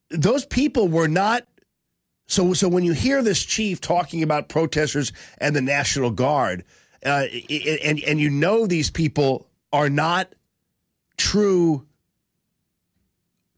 those 0.10 0.45
people 0.45 0.89
were 0.89 1.08
not 1.08 1.45
so, 2.30 2.54
so 2.54 2.69
when 2.69 2.84
you 2.84 2.93
hear 2.93 3.24
this 3.24 3.43
chief 3.43 3.82
talking 3.82 4.22
about 4.22 4.50
protesters 4.50 5.12
and 5.39 5.56
the 5.56 5.62
National 5.62 6.12
Guard, 6.12 6.63
uh, 7.04 7.26
and 7.50 8.00
and 8.02 8.19
you 8.19 8.30
know 8.30 8.67
these 8.67 8.91
people 8.91 9.48
are 9.74 9.89
not 9.89 10.32
true 11.17 11.88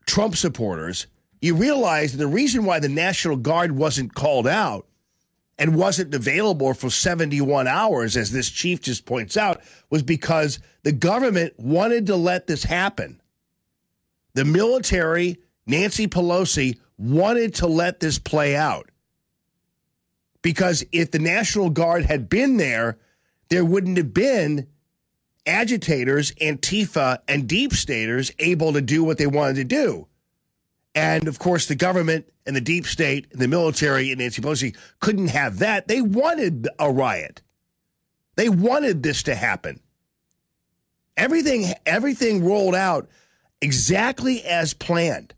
Trump 0.06 0.38
supporters, 0.38 1.08
you 1.42 1.54
realize 1.56 2.16
the 2.16 2.28
reason 2.28 2.64
why 2.64 2.80
the 2.80 2.88
National 2.88 3.36
Guard 3.36 3.74
wasn't 3.74 4.16
called 4.16 4.48
out 4.48 4.88
and 5.58 5.76
wasn't 5.76 6.14
available 6.16 6.74
for 6.74 6.90
71 6.90 7.68
hours, 7.68 8.18
as 8.18 8.32
this 8.32 8.50
chief 8.50 8.82
just 8.82 9.06
points 9.06 9.38
out, 9.38 9.62
was 9.90 10.04
because 10.04 10.60
the 10.84 10.92
government 10.92 11.54
wanted 11.60 12.08
to 12.08 12.16
let 12.16 12.48
this 12.48 12.64
happen. 12.64 13.22
The 14.34 14.46
military, 14.46 15.38
Nancy 15.68 16.08
Pelosi, 16.08 16.80
wanted 16.98 17.56
to 17.56 17.68
let 17.68 18.00
this 18.00 18.18
play 18.18 18.56
out. 18.56 18.90
Because 20.42 20.84
if 20.92 21.12
the 21.12 21.20
National 21.20 21.70
Guard 21.70 22.06
had 22.06 22.30
been 22.30 22.58
there, 22.58 22.98
there 23.50 23.66
wouldn't 23.66 23.98
have 23.98 24.14
been 24.14 24.68
agitators, 25.46 26.32
Antifa, 26.36 27.20
and 27.28 27.48
deep 27.48 27.74
staters 27.74 28.32
able 28.40 28.74
to 28.74 28.82
do 28.82 29.04
what 29.04 29.18
they 29.18 29.28
wanted 29.28 29.56
to 29.56 29.64
do. 29.64 30.08
And 30.94 31.28
of 31.28 31.40
course, 31.40 31.68
the 31.68 31.76
government 31.76 32.26
and 32.46 32.56
the 32.56 32.62
deep 32.62 32.86
state 32.86 33.28
and 33.32 33.42
the 33.42 33.48
military 33.48 34.12
and 34.12 34.20
Nancy 34.20 34.42
Pelosi 34.42 34.76
couldn't 35.00 35.30
have 35.30 35.60
that. 35.60 35.88
They 35.88 36.02
wanted 36.02 36.68
a 36.80 36.92
riot. 36.92 37.42
They 38.36 38.50
wanted 38.50 39.04
this 39.04 39.24
to 39.24 39.36
happen. 39.36 39.80
Everything 41.18 41.74
everything 41.86 42.44
rolled 42.44 42.76
out 42.76 43.10
exactly 43.62 44.44
as 44.44 44.74
planned. 44.74 45.34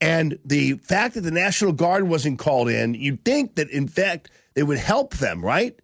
And 0.00 0.38
the 0.44 0.74
fact 0.74 1.14
that 1.14 1.22
the 1.22 1.30
National 1.30 1.72
Guard 1.72 2.04
wasn't 2.04 2.38
called 2.38 2.68
in, 2.68 2.94
you'd 2.94 3.24
think 3.24 3.54
that 3.54 3.70
in 3.70 3.88
fact 3.88 4.30
it 4.54 4.64
would 4.64 4.78
help 4.78 5.14
them, 5.14 5.44
right? 5.44 5.78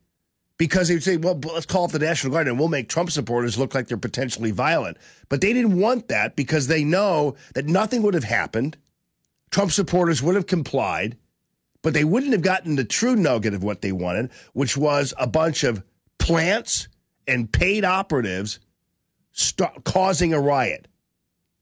Because 0.62 0.86
they 0.86 0.94
would 0.94 1.02
say, 1.02 1.16
well, 1.16 1.40
let's 1.52 1.66
call 1.66 1.86
up 1.86 1.90
the 1.90 1.98
National 1.98 2.32
Guard 2.32 2.46
and 2.46 2.56
we'll 2.56 2.68
make 2.68 2.88
Trump 2.88 3.10
supporters 3.10 3.58
look 3.58 3.74
like 3.74 3.88
they're 3.88 3.96
potentially 3.96 4.52
violent. 4.52 4.96
But 5.28 5.40
they 5.40 5.52
didn't 5.52 5.76
want 5.76 6.06
that 6.06 6.36
because 6.36 6.68
they 6.68 6.84
know 6.84 7.34
that 7.54 7.66
nothing 7.66 8.02
would 8.02 8.14
have 8.14 8.22
happened. 8.22 8.76
Trump 9.50 9.72
supporters 9.72 10.22
would 10.22 10.36
have 10.36 10.46
complied, 10.46 11.16
but 11.82 11.94
they 11.94 12.04
wouldn't 12.04 12.30
have 12.30 12.42
gotten 12.42 12.76
the 12.76 12.84
true 12.84 13.16
nugget 13.16 13.54
of 13.54 13.64
what 13.64 13.82
they 13.82 13.90
wanted, 13.90 14.30
which 14.52 14.76
was 14.76 15.12
a 15.18 15.26
bunch 15.26 15.64
of 15.64 15.82
plants 16.20 16.86
and 17.26 17.50
paid 17.50 17.84
operatives 17.84 18.60
st- 19.32 19.82
causing 19.82 20.32
a 20.32 20.40
riot. 20.40 20.86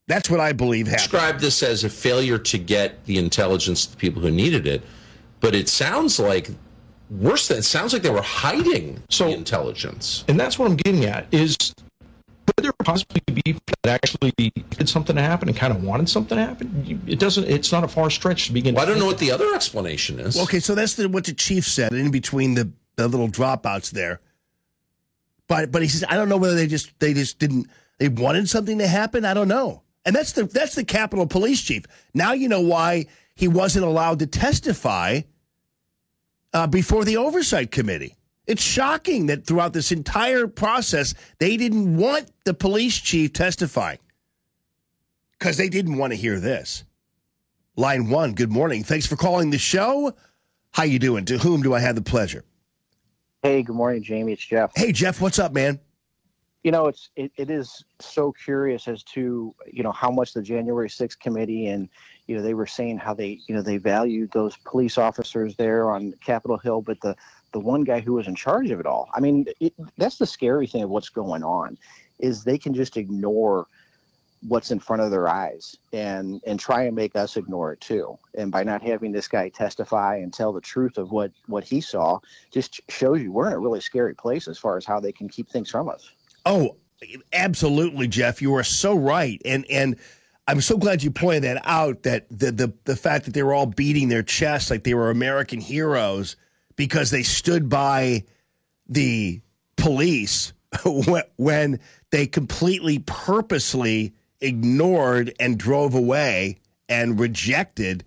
That's 0.09 0.29
what 0.29 0.41
I 0.41 0.53
believe 0.53 0.89
happened. 0.89 1.11
Describe 1.11 1.41
this 1.41 1.63
as 1.63 1.85
a 1.85 1.89
failure 1.89 2.37
to 2.37 2.59
get 2.59 3.03
the 3.07 3.17
intelligence 3.17 3.87
to 3.87 3.93
the 3.93 3.97
people 3.97 4.21
who 4.21 4.31
needed 4.31 4.67
it, 4.67 4.83
but 5.41 5.55
it 5.55 5.71
sounds 5.71 6.21
like 6.21 6.51
worse 7.11 7.49
than 7.49 7.59
it 7.59 7.63
sounds 7.65 7.93
like 7.93 8.03
they 8.03 8.11
were 8.11 8.23
hiding 8.23 9.03
So- 9.11 9.27
the 9.27 9.35
intelligence. 9.35 10.25
And 10.29 10.39
that's 10.39 10.59
what 10.59 10.71
I'm 10.71 10.77
getting 10.77 11.05
at 11.05 11.27
is 11.33 11.57
could 12.57 12.65
there 12.65 12.73
possibly 12.85 13.21
be 13.27 13.57
that 13.83 13.95
actually 13.95 14.33
did 14.37 14.89
something 14.89 15.17
to 15.17 15.23
happen 15.23 15.49
and 15.49 15.57
kind 15.57 15.73
of 15.73 15.83
wanted 15.83 16.09
something 16.09 16.37
to 16.37 16.45
happen? 16.45 17.03
It 17.07 17.19
doesn't. 17.19 17.45
It's 17.45 17.73
not 17.73 17.85
a 17.85 17.89
far 17.89 18.11
stretch 18.11 18.47
to 18.47 18.53
begin. 18.53 18.75
Well, 18.75 18.85
I 18.85 18.87
don't 18.87 18.97
know 18.99 19.03
think 19.03 19.13
what 19.13 19.19
the 19.19 19.31
other 19.31 19.55
explanation 19.55 20.19
is. 20.21 20.39
Okay, 20.39 20.61
so 20.61 20.75
that's 20.75 20.95
the, 20.95 21.09
what 21.09 21.25
the 21.25 21.33
chief 21.33 21.65
said 21.65 21.93
in 21.93 22.11
between 22.11 22.55
the, 22.55 22.71
the 22.97 23.09
little 23.09 23.29
dropouts 23.29 23.91
there. 23.91 24.21
But 25.49 25.73
but 25.73 25.83
he 25.83 25.89
says 25.89 26.05
I 26.09 26.17
don't 26.17 26.29
know 26.29 26.37
whether 26.37 26.55
they 26.55 26.67
just 26.67 26.99
they 27.01 27.15
just 27.15 27.39
didn't 27.39 27.69
they 27.99 28.09
wanted 28.09 28.49
something 28.49 28.79
to 28.79 28.87
happen. 28.87 29.25
I 29.25 29.35
don't 29.35 29.49
know. 29.49 29.83
And 30.05 30.15
that's 30.15 30.33
the 30.33 30.45
that's 30.45 30.75
the 30.75 30.85
Capitol 30.85 31.27
Police 31.27 31.61
Chief. 31.61 31.85
Now 32.15 32.33
you 32.33 32.49
know 32.49 32.61
why 32.61 33.07
he 33.35 33.49
wasn't 33.49 33.85
allowed 33.85 34.19
to 34.21 34.27
testify 34.27 35.23
uh, 36.53 36.67
before 36.67 37.05
the 37.05 37.17
Oversight 37.17 37.71
Committee. 37.71 38.17
It's 38.47 38.63
shocking 38.63 39.27
that 39.27 39.47
throughout 39.47 39.73
this 39.73 39.93
entire 39.93 40.47
process 40.47 41.15
they 41.39 41.57
didn't 41.57 41.97
want 41.97 42.31
the 42.45 42.55
police 42.55 42.99
chief 42.99 43.33
testifying 43.33 43.99
because 45.39 45.57
they 45.57 45.69
didn't 45.69 45.97
want 45.97 46.13
to 46.13 46.17
hear 46.17 46.41
this. 46.41 46.85
Line 47.77 48.11
one, 48.11 48.35
good 48.35 48.51
morning. 48.51 48.83
Thanks 48.83 49.07
for 49.07 49.17
calling 49.17 49.51
the 49.51 49.59
show. 49.59 50.15
How 50.73 50.83
you 50.83 50.99
doing? 50.99 51.25
To 51.27 51.39
whom 51.39 51.63
do 51.63 51.75
I 51.75 51.81
have 51.81 51.95
the 51.95 52.03
pleasure? 52.03 52.45
Hey, 53.43 53.63
good 53.63 53.77
morning, 53.77 54.03
Jamie. 54.03 54.33
It's 54.33 54.45
Jeff. 54.45 54.73
Hey, 54.75 54.93
Jeff, 54.93 55.21
what's 55.21 55.39
up, 55.39 55.53
man? 55.53 55.81
You 56.63 56.73
know, 56.73 56.89
it's 56.89 57.11
it, 57.17 57.33
it 57.37 57.51
is 57.51 57.85
so 58.01 58.33
curious 58.33 58.87
as 58.87 59.03
to 59.05 59.55
you 59.67 59.83
know 59.83 59.93
how 59.93 60.11
much 60.11 60.35
the 60.35 60.43
January 60.43 60.89
6th 60.89 61.19
committee 61.19 61.69
and 61.69 61.89
you 62.27 62.37
know 62.37 62.43
they 62.43 62.55
were 62.55 62.67
saying 62.67 62.99
how 62.99 63.15
they 63.15 63.41
you 63.49 63.55
know 63.55 63.63
they 63.63 63.79
valued 63.79 64.31
those 64.33 64.57
police 64.59 64.99
officers 64.99 65.57
there 65.57 65.91
on 65.91 66.13
Capitol 66.25 66.59
Hill, 66.59 66.83
but 66.83 67.01
the 67.01 67.17
the 67.53 67.61
one 67.61 67.83
guy 67.83 68.01
who 68.01 68.15
was 68.15 68.29
in 68.29 68.35
charge 68.35 68.71
of 68.71 68.79
it 68.79 68.87
all. 68.87 69.09
I 69.15 69.21
mean, 69.21 69.47
it, 69.59 69.75
that's 69.97 70.19
the 70.19 70.27
scary 70.27 70.67
thing 70.67 70.83
of 70.83 70.91
what's 70.91 71.09
going 71.09 71.43
on 71.43 71.79
is 72.19 72.45
they 72.45 72.59
can 72.59 72.75
just 72.75 72.97
ignore 72.97 73.67
what's 74.49 74.71
in 74.71 74.79
front 74.79 75.03
of 75.03 75.11
their 75.11 75.29
eyes 75.29 75.77
and 75.93 76.41
and 76.47 76.59
try 76.59 76.85
and 76.85 76.97
make 76.97 77.15
us 77.15 77.37
ignore 77.37 77.73
it 77.73 77.81
too 77.81 78.19
and 78.39 78.51
by 78.51 78.63
not 78.65 78.83
having 78.83 79.13
this 79.13 79.29
guy 79.29 79.51
testify 79.51 80.17
and 80.17 80.33
tell 80.33 80.53
the 80.53 80.61
truth 80.61 80.97
of 80.97 81.13
what 81.13 81.31
what 81.47 81.63
he 81.63 81.81
saw 81.81 82.19
just 82.51 82.81
shows 82.89 83.21
you 83.21 83.31
we're 83.31 83.49
in 83.49 83.53
a 83.53 83.59
really 83.59 83.81
scary 83.81 84.15
place 84.15 84.49
as 84.49 84.57
far 84.57 84.79
as 84.79 84.87
how 84.87 84.99
they 84.99 85.13
can 85.13 85.29
keep 85.29 85.49
things 85.51 85.71
from 85.71 85.91
us 85.91 86.13
Oh, 86.51 86.77
absolutely, 87.33 88.09
Jeff. 88.09 88.43
You 88.43 88.57
are 88.57 88.65
so 88.65 88.97
right, 88.97 89.41
and 89.45 89.65
and 89.71 89.95
I'm 90.49 90.61
so 90.61 90.77
glad 90.77 91.01
you 91.01 91.13
pointed 91.13 91.45
that 91.45 91.63
out. 91.65 92.03
That 92.03 92.27
the 92.29 92.51
the 92.51 92.73
the 92.85 92.97
fact 92.97 93.27
that 93.27 93.35
they 93.35 93.45
were 93.45 93.55
all 93.55 93.67
beating 93.67 94.09
their 94.09 94.25
chests 94.25 94.69
like 94.69 94.83
they 94.83 94.95
were 94.95 95.11
American 95.11 95.61
heroes 95.61 96.35
because 96.75 97.13
they 97.13 97.23
stood 97.23 97.69
by 97.69 98.25
the 98.89 99.41
police 99.77 100.53
when 101.37 101.79
they 102.11 102.27
completely 102.27 102.99
purposely 102.99 104.13
ignored 104.41 105.33
and 105.39 105.57
drove 105.57 105.95
away 105.95 106.59
and 106.89 107.21
rejected 107.21 108.03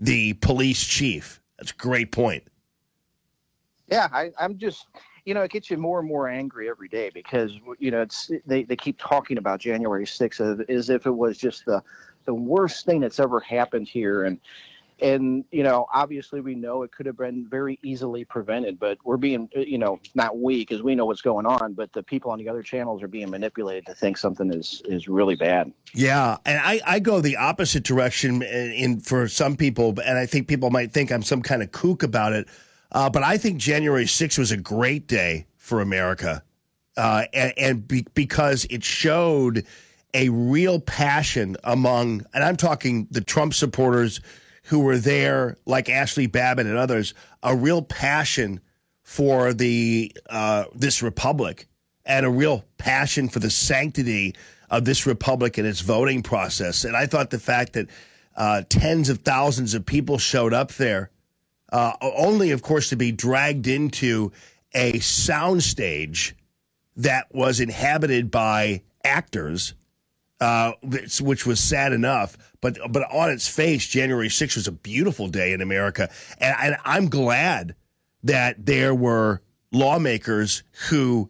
the 0.00 0.32
police 0.34 0.84
chief. 0.84 1.40
That's 1.56 1.70
a 1.70 1.76
great 1.76 2.10
point. 2.10 2.42
yeah 3.86 4.08
I, 4.12 4.32
i'm 4.40 4.58
just 4.58 4.86
you 5.26 5.34
know 5.34 5.42
it 5.42 5.50
gets 5.50 5.70
you 5.70 5.76
more 5.76 5.98
and 5.98 6.08
more 6.08 6.28
angry 6.28 6.70
every 6.70 6.88
day 6.88 7.10
because 7.12 7.58
you 7.78 7.90
know 7.90 8.00
it's 8.00 8.30
they, 8.46 8.62
they 8.62 8.76
keep 8.76 8.98
talking 8.98 9.36
about 9.36 9.60
january 9.60 10.06
6th 10.06 10.70
as 10.70 10.88
if 10.88 11.04
it 11.04 11.10
was 11.10 11.36
just 11.36 11.66
the 11.66 11.82
the 12.24 12.34
worst 12.34 12.86
thing 12.86 13.00
that's 13.00 13.20
ever 13.20 13.40
happened 13.40 13.86
here 13.86 14.24
and 14.24 14.40
and 15.00 15.44
you 15.50 15.62
know 15.62 15.86
obviously 15.92 16.40
we 16.40 16.54
know 16.54 16.82
it 16.82 16.90
could 16.90 17.04
have 17.04 17.18
been 17.18 17.46
very 17.50 17.78
easily 17.82 18.24
prevented 18.24 18.78
but 18.78 18.96
we're 19.04 19.18
being 19.18 19.48
uh, 19.54 19.60
you 19.60 19.76
know 19.76 20.00
not 20.14 20.38
we 20.38 20.60
because 20.60 20.82
we 20.82 20.94
know 20.94 21.04
what's 21.04 21.20
going 21.20 21.44
on 21.44 21.74
but 21.74 21.92
the 21.92 22.02
people 22.02 22.30
on 22.30 22.38
the 22.38 22.48
other 22.48 22.62
channels 22.62 23.02
are 23.02 23.08
being 23.08 23.28
manipulated 23.28 23.84
to 23.84 23.94
think 23.94 24.16
something 24.16 24.50
is 24.50 24.80
is 24.86 25.06
really 25.06 25.36
bad 25.36 25.70
Yeah, 25.94 26.36
and 26.44 26.58
I, 26.62 26.80
I 26.86 26.98
go 26.98 27.20
the 27.20 27.36
opposite 27.36 27.82
direction 27.84 28.42
in, 28.42 28.72
in 28.72 29.00
for 29.00 29.28
some 29.28 29.56
people, 29.56 29.94
and 30.04 30.18
I 30.18 30.26
think 30.26 30.46
people 30.46 30.68
might 30.68 30.92
think 30.92 31.10
I'm 31.10 31.22
some 31.22 31.40
kind 31.40 31.62
of 31.62 31.72
kook 31.72 32.02
about 32.02 32.34
it. 32.34 32.48
Uh, 32.92 33.10
but 33.10 33.22
I 33.22 33.38
think 33.38 33.58
January 33.58 34.04
6th 34.04 34.38
was 34.38 34.52
a 34.52 34.56
great 34.56 35.06
day 35.06 35.46
for 35.56 35.80
America, 35.80 36.42
uh, 36.96 37.24
and, 37.32 37.52
and 37.56 37.88
be, 37.88 38.06
because 38.14 38.66
it 38.70 38.84
showed 38.84 39.66
a 40.14 40.28
real 40.28 40.80
passion 40.80 41.56
among, 41.64 42.24
and 42.32 42.42
I'm 42.42 42.56
talking 42.56 43.06
the 43.10 43.20
Trump 43.20 43.54
supporters 43.54 44.20
who 44.64 44.80
were 44.80 44.98
there, 44.98 45.56
like 45.66 45.86
Ashli 45.86 46.30
Babbitt 46.30 46.66
and 46.66 46.76
others, 46.76 47.14
a 47.42 47.54
real 47.54 47.82
passion 47.82 48.60
for 49.02 49.52
the 49.52 50.12
uh, 50.28 50.64
this 50.74 51.02
republic 51.02 51.68
and 52.04 52.26
a 52.26 52.30
real 52.30 52.64
passion 52.78 53.28
for 53.28 53.38
the 53.38 53.50
sanctity 53.50 54.34
of 54.70 54.84
this 54.84 55.06
republic 55.06 55.58
and 55.58 55.66
its 55.66 55.80
voting 55.80 56.22
process. 56.22 56.84
And 56.84 56.96
I 56.96 57.06
thought 57.06 57.30
the 57.30 57.38
fact 57.38 57.74
that 57.74 57.88
uh, 58.36 58.62
tens 58.68 59.08
of 59.08 59.20
thousands 59.20 59.74
of 59.74 59.86
people 59.86 60.18
showed 60.18 60.52
up 60.52 60.72
there, 60.72 61.10
uh, 61.76 61.92
only, 62.00 62.52
of 62.52 62.62
course, 62.62 62.88
to 62.88 62.96
be 62.96 63.12
dragged 63.12 63.66
into 63.66 64.32
a 64.72 64.94
soundstage 64.94 66.32
that 66.96 67.26
was 67.34 67.60
inhabited 67.60 68.30
by 68.30 68.82
actors, 69.04 69.74
uh, 70.40 70.72
which 71.20 71.44
was 71.44 71.60
sad 71.60 71.92
enough. 71.92 72.38
But 72.62 72.78
but 72.90 73.02
on 73.12 73.30
its 73.30 73.46
face, 73.46 73.86
January 73.86 74.28
6th 74.28 74.56
was 74.56 74.66
a 74.66 74.72
beautiful 74.72 75.28
day 75.28 75.52
in 75.52 75.60
America, 75.60 76.08
and, 76.38 76.56
and 76.58 76.76
I'm 76.82 77.10
glad 77.10 77.74
that 78.22 78.64
there 78.64 78.94
were 78.94 79.42
lawmakers 79.70 80.62
who 80.88 81.28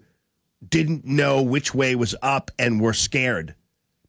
didn't 0.68 1.04
know 1.04 1.42
which 1.42 1.74
way 1.74 1.96
was 1.96 2.14
up 2.22 2.52
and 2.56 2.80
were 2.80 2.92
scared 2.92 3.56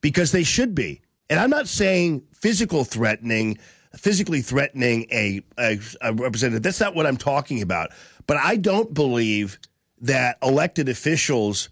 because 0.01 0.31
they 0.31 0.43
should 0.43 0.75
be. 0.75 1.01
And 1.31 1.39
I'm 1.39 1.49
not 1.49 1.67
saying 1.67 2.27
physical 2.31 2.83
threatening, 2.83 3.57
physically 3.95 4.41
threatening 4.41 5.07
a, 5.11 5.41
a, 5.57 5.79
a 6.01 6.13
representative. 6.13 6.63
That's 6.63 6.79
not 6.79 6.95
what 6.95 7.05
I'm 7.05 7.17
talking 7.17 7.61
about. 7.61 7.91
But 8.25 8.37
I 8.37 8.57
don't 8.57 8.93
believe 8.93 9.59
that 10.01 10.37
elected 10.43 10.89
officials, 10.89 11.69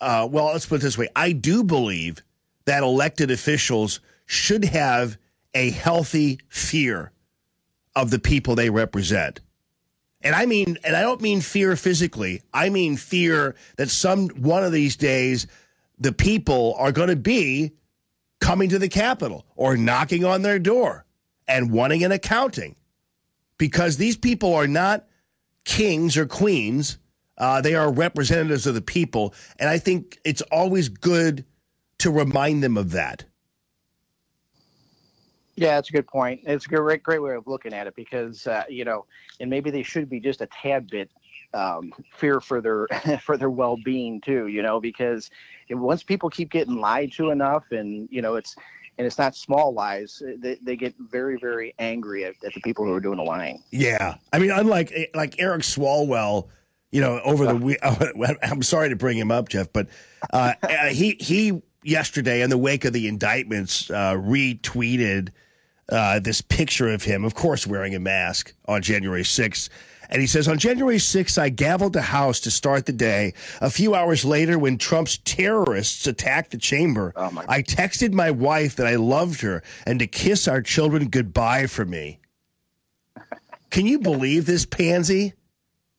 uh, 0.00 0.28
well, 0.30 0.46
let's 0.46 0.66
put 0.66 0.76
it 0.76 0.82
this 0.82 0.98
way 0.98 1.08
I 1.16 1.32
do 1.32 1.64
believe 1.64 2.22
that 2.64 2.82
elected 2.82 3.30
officials 3.30 4.00
should 4.26 4.64
have 4.64 5.16
a 5.54 5.70
healthy 5.70 6.40
fear 6.48 7.12
of 7.94 8.10
the 8.10 8.18
people 8.18 8.54
they 8.54 8.70
represent. 8.70 9.40
And 10.20 10.34
I 10.34 10.46
mean, 10.46 10.76
and 10.84 10.96
I 10.96 11.02
don't 11.02 11.20
mean 11.20 11.40
fear 11.40 11.76
physically. 11.76 12.42
I 12.52 12.68
mean 12.68 12.96
fear 12.96 13.54
that 13.76 13.88
some 13.88 14.28
one 14.28 14.64
of 14.64 14.72
these 14.72 14.96
days 14.96 15.46
the 15.98 16.12
people 16.12 16.74
are 16.78 16.92
going 16.92 17.08
to 17.08 17.16
be 17.16 17.72
coming 18.40 18.68
to 18.68 18.78
the 18.78 18.88
Capitol 18.88 19.46
or 19.56 19.76
knocking 19.76 20.24
on 20.24 20.42
their 20.42 20.58
door 20.58 21.05
and 21.48 21.70
wanting 21.70 22.04
an 22.04 22.12
accounting 22.12 22.76
because 23.58 23.96
these 23.96 24.16
people 24.16 24.54
are 24.54 24.66
not 24.66 25.06
kings 25.64 26.16
or 26.16 26.26
queens. 26.26 26.98
Uh, 27.38 27.60
they 27.60 27.74
are 27.74 27.92
representatives 27.92 28.66
of 28.66 28.74
the 28.74 28.80
people. 28.80 29.34
And 29.58 29.68
I 29.68 29.78
think 29.78 30.18
it's 30.24 30.42
always 30.42 30.88
good 30.88 31.44
to 31.98 32.10
remind 32.10 32.62
them 32.62 32.76
of 32.76 32.92
that. 32.92 33.24
Yeah, 35.56 35.74
that's 35.76 35.88
a 35.88 35.92
good 35.92 36.06
point. 36.06 36.42
It's 36.44 36.66
a 36.66 36.68
great, 36.68 37.02
great 37.02 37.22
way 37.22 37.34
of 37.34 37.46
looking 37.46 37.72
at 37.72 37.86
it 37.86 37.96
because 37.96 38.46
uh, 38.46 38.64
you 38.68 38.84
know, 38.84 39.06
and 39.40 39.48
maybe 39.48 39.70
they 39.70 39.82
should 39.82 40.08
be 40.08 40.20
just 40.20 40.42
a 40.42 40.46
tad 40.46 40.88
bit 40.88 41.10
um, 41.54 41.92
fear 42.14 42.40
for 42.40 42.60
their 42.60 42.86
for 43.22 43.38
their 43.38 43.48
well 43.48 43.78
being 43.82 44.20
too. 44.20 44.48
You 44.48 44.62
know, 44.62 44.80
because 44.80 45.30
once 45.70 46.02
people 46.02 46.28
keep 46.28 46.50
getting 46.50 46.76
lied 46.76 47.12
to 47.12 47.30
enough, 47.30 47.64
and 47.70 48.06
you 48.10 48.20
know, 48.20 48.34
it's 48.34 48.54
and 48.98 49.06
it's 49.06 49.18
not 49.18 49.36
small 49.36 49.72
lies, 49.72 50.22
they, 50.38 50.58
they 50.62 50.76
get 50.76 50.94
very 50.98 51.38
very 51.38 51.74
angry 51.78 52.24
at, 52.24 52.34
at 52.44 52.54
the 52.54 52.60
people 52.60 52.84
who 52.84 52.92
are 52.92 53.00
doing 53.00 53.18
the 53.18 53.24
lying. 53.24 53.62
Yeah, 53.70 54.16
I 54.32 54.38
mean, 54.38 54.50
unlike 54.50 55.10
like 55.14 55.36
Eric 55.38 55.62
Swalwell, 55.62 56.48
you 56.90 57.00
know, 57.00 57.20
over 57.24 57.46
the 57.46 57.56
week. 57.56 57.78
I'm 58.42 58.62
sorry 58.62 58.88
to 58.88 58.96
bring 58.96 59.18
him 59.18 59.30
up, 59.30 59.48
Jeff, 59.48 59.72
but 59.72 59.88
uh, 60.32 60.54
uh, 60.62 60.86
he 60.88 61.16
he 61.20 61.60
yesterday, 61.86 62.42
in 62.42 62.50
the 62.50 62.58
wake 62.58 62.84
of 62.84 62.92
the 62.92 63.08
indictments, 63.08 63.90
uh, 63.90 64.14
retweeted 64.14 65.30
uh, 65.90 66.18
this 66.18 66.40
picture 66.40 66.88
of 66.88 67.02
him, 67.02 67.24
of 67.24 67.34
course, 67.34 67.66
wearing 67.66 67.94
a 67.94 68.00
mask 68.00 68.52
on 68.66 68.82
January 68.82 69.22
6th. 69.22 69.68
And 70.10 70.20
he 70.20 70.26
says, 70.26 70.48
on 70.48 70.58
January 70.58 70.96
6th, 70.98 71.38
I 71.38 71.50
gavelled 71.50 71.92
the 71.92 72.02
House 72.02 72.40
to 72.40 72.50
start 72.50 72.86
the 72.86 72.92
day. 72.92 73.34
A 73.60 73.70
few 73.70 73.94
hours 73.94 74.24
later, 74.24 74.58
when 74.58 74.78
Trump's 74.78 75.18
terrorists 75.18 76.06
attacked 76.06 76.50
the 76.52 76.58
chamber, 76.58 77.12
Oh, 77.16 77.30
I 77.48 77.62
texted 77.62 78.12
my 78.12 78.30
wife 78.30 78.76
that 78.76 78.86
I 78.86 78.96
loved 78.96 79.40
her 79.40 79.62
and 79.86 79.98
to 79.98 80.06
kiss 80.06 80.46
our 80.48 80.62
children 80.62 81.08
goodbye 81.08 81.66
for 81.66 81.84
me. 81.84 82.20
Can 83.70 83.86
you 83.86 83.98
believe 83.98 84.46
this 84.46 84.64
pansy? 84.66 85.34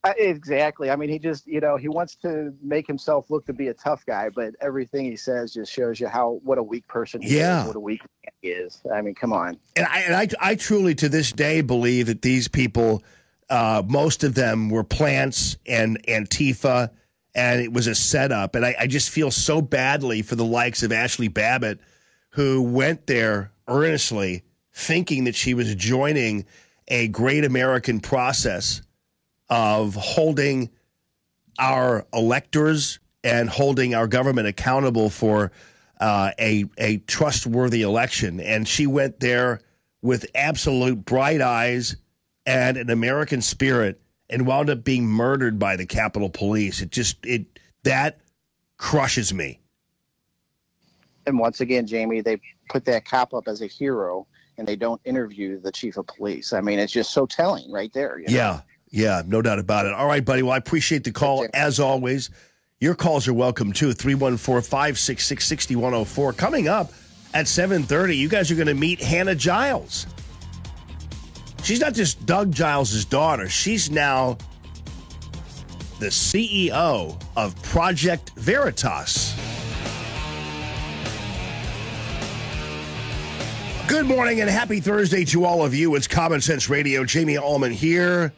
Uh, 0.04 0.14
exactly. 0.18 0.90
I 0.90 0.96
mean, 0.96 1.10
he 1.10 1.20
just, 1.20 1.46
you 1.48 1.60
know, 1.60 1.76
he 1.76 1.90
wants 1.90 2.16
to 2.18 2.54
make 2.62 2.88
himself 2.88 3.30
look 3.30 3.46
to 3.48 3.54
be 3.54 3.68
a 3.68 3.74
tough 3.74 4.06
guy, 4.06 4.30
but 4.30 4.54
everything 4.62 5.06
he 5.06 5.18
says 5.18 5.54
just 5.54 5.72
shows 5.72 6.00
you 6.00 6.08
how 6.08 6.40
what 6.44 6.58
a 6.58 6.64
weak 6.64 6.88
person 6.88 7.22
he 7.22 7.38
Yeah. 7.38 7.62
is, 7.62 7.68
what 7.68 7.76
a 7.76 7.80
weak 7.80 8.02
man 8.02 8.32
he 8.42 8.50
is. 8.50 8.82
I 8.94 9.02
mean, 9.02 9.16
come 9.16 9.34
on. 9.34 9.58
And 9.76 9.86
I, 9.88 10.00
and 10.02 10.16
I, 10.16 10.28
I 10.52 10.56
truly 10.56 10.96
to 10.96 11.10
this 11.10 11.32
day 11.34 11.62
believe 11.62 12.06
that 12.08 12.22
these 12.22 12.48
people, 12.48 13.04
uh, 13.50 13.84
most 13.86 14.24
of 14.24 14.36
them 14.36 14.70
were 14.70 14.84
plants 14.84 15.58
and 15.66 16.04
Antifa, 16.08 16.90
and 17.34 17.62
it 17.62 17.72
was 17.72 17.88
a 17.88 17.96
setup. 17.96 18.56
And 18.56 18.66
I, 18.66 18.76
I 18.80 18.88
just 18.88 19.10
feel 19.10 19.32
so 19.32 19.62
badly 19.62 20.22
for 20.22 20.36
the 20.36 20.46
likes 20.46 20.84
of 20.84 20.92
Ashli 20.92 21.34
Babbitt, 21.34 21.80
who 22.32 22.62
went 22.62 23.08
there 23.08 23.52
earnestly 23.68 24.44
thinking 24.74 25.24
that 25.26 25.36
she 25.36 25.54
was 25.54 25.74
joining 25.76 26.46
a 26.88 27.08
great 27.08 27.44
American 27.44 28.00
process 28.00 28.82
of 29.50 29.96
holding 29.96 30.70
our 31.60 32.06
electors 32.14 33.00
and 33.24 33.50
holding 33.50 33.96
our 33.96 34.08
government 34.08 34.48
accountable 34.48 35.10
for 35.10 35.52
uh, 36.00 36.32
a 36.40 36.66
a 36.78 36.98
trustworthy 37.00 37.82
election. 37.82 38.40
And 38.40 38.68
she 38.68 38.88
went 38.88 39.20
there 39.20 39.62
with 40.02 40.28
absolute 40.36 41.04
bright 41.04 41.42
eyes 41.42 41.96
and 42.48 42.78
an 42.78 42.90
American 42.90 43.42
spirit, 43.42 44.02
and 44.30 44.48
wound 44.48 44.72
up 44.72 44.84
being 44.84 45.06
murdered 45.06 45.60
by 45.60 45.76
the 45.76 45.86
Capitol 45.86 46.30
Police. 46.30 46.82
It 46.82 46.90
just 46.90 47.24
it 47.26 47.46
that 47.84 48.20
crushes 48.78 49.34
me. 49.34 49.60
And 51.28 51.38
once 51.38 51.62
again, 51.62 51.86
Jamie, 51.86 52.22
they 52.22 52.40
put 52.70 52.86
that 52.86 53.06
cop 53.06 53.34
up 53.34 53.48
as 53.48 53.62
a 53.62 53.68
hero 53.68 54.26
and 54.58 54.68
they 54.68 54.78
don't 54.78 55.00
interview 55.06 55.60
the 55.60 55.72
chief 55.72 55.98
of 55.98 56.08
police. 56.08 56.54
I 56.54 56.62
mean, 56.62 56.80
it's 56.80 56.94
just 56.94 57.12
so 57.12 57.26
telling 57.26 57.70
right 57.72 57.92
there. 57.94 58.20
you 58.20 58.28
know? 58.28 58.34
Yeah, 58.34 58.62
yeah, 58.90 59.22
no 59.26 59.42
doubt 59.42 59.60
about 59.60 59.86
it. 59.86 59.94
All 59.94 60.08
right, 60.08 60.24
buddy. 60.24 60.42
Well, 60.42 60.54
I 60.54 60.58
appreciate 60.58 61.04
the 61.04 61.12
call 61.12 61.46
as 61.54 61.80
always. 61.80 62.30
Your 62.80 62.96
calls 62.96 63.28
are 63.28 63.34
welcome 63.34 63.74
too. 63.74 63.90
314-566-6104. 63.90 66.38
Coming 66.38 66.68
up 66.68 66.94
at 67.34 67.48
7:30, 67.48 68.16
you 68.16 68.30
guys 68.30 68.52
are 68.52 68.56
going 68.56 68.68
to 68.68 68.74
meet 68.74 69.02
Hannah 69.02 69.36
Giles. 69.36 70.08
She's 71.68 71.82
not 71.82 71.94
just 71.94 72.26
Doug 72.26 72.54
Giles' 72.54 73.04
daughter. 73.04 73.50
She's 73.50 73.92
now 73.92 74.38
the 76.00 76.06
CEO 76.06 77.22
of 77.36 77.62
Project 77.62 78.32
Veritas. 78.38 79.36
Good 83.86 84.06
morning 84.06 84.40
and 84.40 84.50
happy 84.50 84.80
Thursday 84.80 85.26
to 85.26 85.44
all 85.44 85.66
of 85.66 85.76
you. 85.76 85.94
It's 85.96 86.08
Common 86.08 86.40
Sense 86.40 86.70
Radio. 86.70 87.04
Jamie 87.04 87.38
Allman 87.38 87.74
here. 87.74 88.32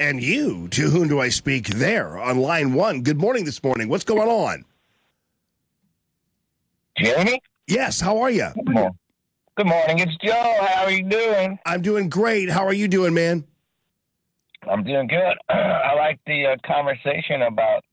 And 0.00 0.20
you, 0.20 0.66
to 0.70 0.90
whom 0.90 1.06
do 1.06 1.20
I 1.20 1.28
speak 1.28 1.68
there 1.68 2.18
on 2.18 2.38
line 2.38 2.72
one? 2.72 3.02
Good 3.02 3.20
morning 3.20 3.44
this 3.44 3.62
morning. 3.62 3.88
What's 3.88 4.02
going 4.02 4.28
on? 4.28 4.64
Jamie? 6.98 7.40
Yes, 7.68 8.00
how 8.00 8.18
are 8.18 8.30
you? 8.32 8.48
Good 8.56 8.74
morning. 8.74 8.98
Good 9.54 9.66
morning. 9.66 9.98
It's 9.98 10.16
Joe. 10.24 10.56
How 10.66 10.84
are 10.84 10.90
you 10.90 11.02
doing? 11.02 11.58
I'm 11.66 11.82
doing 11.82 12.08
great. 12.08 12.48
How 12.48 12.64
are 12.64 12.72
you 12.72 12.88
doing, 12.88 13.12
man? 13.12 13.44
I'm 14.66 14.82
doing 14.82 15.06
good. 15.08 15.36
I 15.50 15.92
like 15.94 16.18
the 16.26 16.46
uh, 16.46 16.56
conversation 16.66 17.42
about 17.42 17.84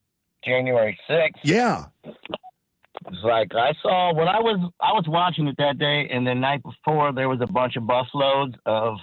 January 0.45 0.97
6th. 1.09 1.31
Yeah. 1.43 1.87
It's 2.05 3.23
like 3.23 3.53
I 3.53 3.73
saw 3.81 4.13
when 4.13 4.29
I 4.29 4.39
was 4.39 4.71
I 4.79 4.93
was 4.93 5.03
watching 5.09 5.47
it 5.47 5.55
that 5.57 5.77
day, 5.77 6.07
and 6.09 6.25
the 6.25 6.33
night 6.33 6.63
before 6.63 7.11
there 7.11 7.27
was 7.27 7.39
a 7.41 7.47
bunch 7.47 7.75
of 7.75 7.83
busloads 7.83 8.55
of 8.65 8.95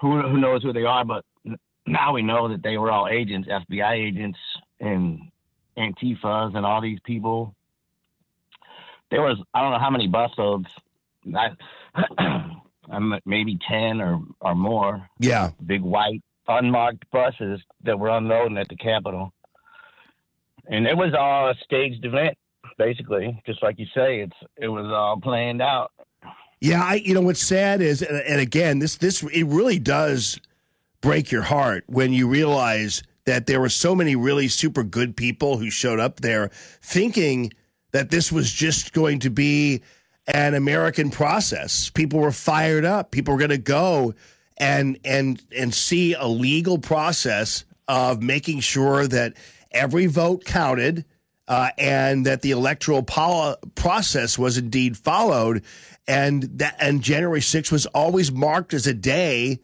who 0.00 0.22
who 0.22 0.38
knows 0.38 0.62
who 0.62 0.72
they 0.72 0.84
are, 0.84 1.04
but 1.04 1.24
now 1.86 2.12
we 2.12 2.22
know 2.22 2.48
that 2.48 2.62
they 2.62 2.78
were 2.78 2.90
all 2.90 3.08
agents, 3.08 3.48
FBI 3.48 3.92
agents, 3.94 4.38
and 4.78 5.20
Antifas, 5.76 6.56
and 6.56 6.64
all 6.64 6.80
these 6.80 7.00
people. 7.04 7.54
There 9.10 9.22
was 9.22 9.38
I 9.54 9.60
don't 9.60 9.72
know 9.72 9.80
how 9.80 9.90
many 9.90 10.08
busloads, 10.08 10.66
I, 11.34 11.50
I'm 12.90 13.14
maybe 13.24 13.58
ten 13.68 14.00
or 14.00 14.20
or 14.40 14.54
more. 14.54 15.08
Yeah. 15.18 15.50
Big 15.64 15.82
white 15.82 16.22
unmarked 16.48 17.08
buses 17.12 17.60
that 17.84 17.98
were 17.98 18.08
unloading 18.08 18.58
at 18.58 18.68
the 18.68 18.76
Capitol 18.76 19.32
and 20.70 20.86
it 20.86 20.96
was 20.96 21.12
all 21.18 21.50
a 21.50 21.54
staged 21.64 22.04
event, 22.04 22.38
basically. 22.78 23.40
Just 23.44 23.62
like 23.62 23.78
you 23.78 23.86
say, 23.94 24.20
it's 24.20 24.36
it 24.56 24.68
was 24.68 24.86
all 24.86 25.20
planned 25.20 25.60
out. 25.60 25.92
Yeah, 26.60 26.82
I 26.82 26.94
you 26.94 27.12
know 27.12 27.22
what's 27.22 27.44
sad 27.44 27.82
is 27.82 28.02
and, 28.02 28.20
and 28.22 28.40
again, 28.40 28.78
this 28.78 28.96
this 28.96 29.22
it 29.22 29.44
really 29.44 29.78
does 29.78 30.40
break 31.00 31.30
your 31.30 31.42
heart 31.42 31.84
when 31.86 32.12
you 32.12 32.28
realize 32.28 33.02
that 33.24 33.46
there 33.46 33.60
were 33.60 33.68
so 33.68 33.94
many 33.94 34.16
really 34.16 34.48
super 34.48 34.82
good 34.82 35.16
people 35.16 35.58
who 35.58 35.70
showed 35.70 35.98
up 35.98 36.20
there 36.20 36.50
thinking 36.82 37.52
that 37.92 38.10
this 38.10 38.30
was 38.30 38.52
just 38.52 38.92
going 38.92 39.18
to 39.18 39.30
be 39.30 39.82
an 40.26 40.54
American 40.54 41.10
process. 41.10 41.90
People 41.90 42.20
were 42.20 42.32
fired 42.32 42.84
up. 42.84 43.10
People 43.10 43.34
were 43.34 43.38
going 43.38 43.50
to 43.50 43.58
go 43.58 44.14
and 44.56 44.98
and 45.04 45.42
and 45.56 45.74
see 45.74 46.14
a 46.14 46.26
legal 46.26 46.78
process 46.78 47.64
of 47.88 48.22
making 48.22 48.60
sure 48.60 49.06
that 49.06 49.34
every 49.72 50.06
vote 50.06 50.44
counted 50.44 51.04
uh, 51.48 51.70
and 51.78 52.26
that 52.26 52.42
the 52.42 52.52
electoral 52.52 53.02
pol- 53.02 53.56
process 53.74 54.38
was 54.38 54.56
indeed 54.56 54.96
followed, 54.96 55.64
and 56.06 56.44
that 56.44 56.76
and 56.78 57.02
January 57.02 57.40
6th 57.40 57.72
was 57.72 57.86
always 57.86 58.30
marked 58.30 58.72
as 58.72 58.86
a 58.86 58.94
day 58.94 59.58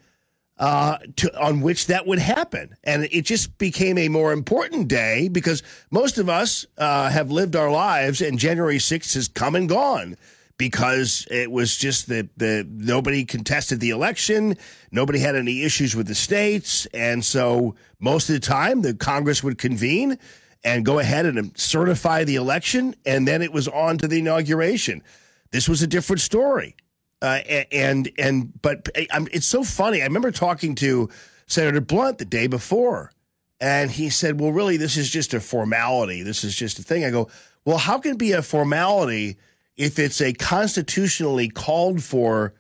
uh, 0.58 0.98
to, 1.16 1.40
on 1.40 1.60
which 1.60 1.86
that 1.86 2.06
would 2.06 2.18
happen, 2.18 2.74
and 2.82 3.04
it 3.12 3.22
just 3.22 3.56
became 3.58 3.98
a 3.98 4.08
more 4.08 4.32
important 4.32 4.88
day 4.88 5.28
because 5.28 5.62
most 5.90 6.18
of 6.18 6.28
us 6.28 6.66
uh, 6.78 7.10
have 7.10 7.30
lived 7.30 7.54
our 7.54 7.70
lives, 7.70 8.20
and 8.20 8.38
January 8.38 8.78
6th 8.78 9.14
has 9.14 9.28
come 9.28 9.54
and 9.54 9.68
gone 9.68 10.16
because 10.58 11.26
it 11.30 11.50
was 11.50 11.76
just 11.76 12.08
that 12.08 12.28
the 12.38 12.66
nobody 12.68 13.24
contested 13.24 13.80
the 13.80 13.90
election, 13.90 14.56
nobody 14.90 15.18
had 15.18 15.36
any 15.36 15.62
issues 15.62 15.94
with 15.94 16.06
the 16.06 16.14
states, 16.14 16.86
and 16.94 17.24
so 17.24 17.74
most 17.98 18.28
of 18.28 18.34
the 18.34 18.40
time 18.40 18.82
the 18.82 18.94
Congress 18.94 19.42
would 19.42 19.58
convene 19.58 20.18
and 20.64 20.84
go 20.84 20.98
ahead 20.98 21.26
and 21.26 21.56
certify 21.58 22.24
the 22.24 22.36
election, 22.36 22.94
and 23.04 23.28
then 23.28 23.42
it 23.42 23.52
was 23.52 23.68
on 23.68 23.98
to 23.98 24.08
the 24.08 24.18
inauguration. 24.18 25.02
This 25.50 25.68
was 25.68 25.82
a 25.82 25.86
different 25.86 26.20
story, 26.20 26.74
uh, 27.20 27.40
and 27.70 28.10
and 28.18 28.50
but 28.62 28.88
it's 28.94 29.46
so 29.46 29.62
funny. 29.62 30.00
I 30.00 30.06
remember 30.06 30.30
talking 30.30 30.74
to 30.76 31.10
Senator 31.46 31.82
Blunt 31.82 32.18
the 32.18 32.24
day 32.24 32.46
before, 32.46 33.12
and 33.60 33.90
he 33.90 34.08
said, 34.08 34.40
"Well, 34.40 34.52
really, 34.52 34.78
this 34.78 34.96
is 34.96 35.10
just 35.10 35.34
a 35.34 35.40
formality. 35.40 36.22
This 36.22 36.44
is 36.44 36.56
just 36.56 36.78
a 36.78 36.82
thing." 36.82 37.04
I 37.04 37.10
go, 37.10 37.28
"Well, 37.66 37.78
how 37.78 37.98
can 37.98 38.12
it 38.12 38.18
be 38.18 38.32
a 38.32 38.42
formality 38.42 39.36
if 39.76 39.98
it's 39.98 40.20
a 40.20 40.32
constitutionally 40.32 41.48
called 41.48 42.02
for 42.02 42.54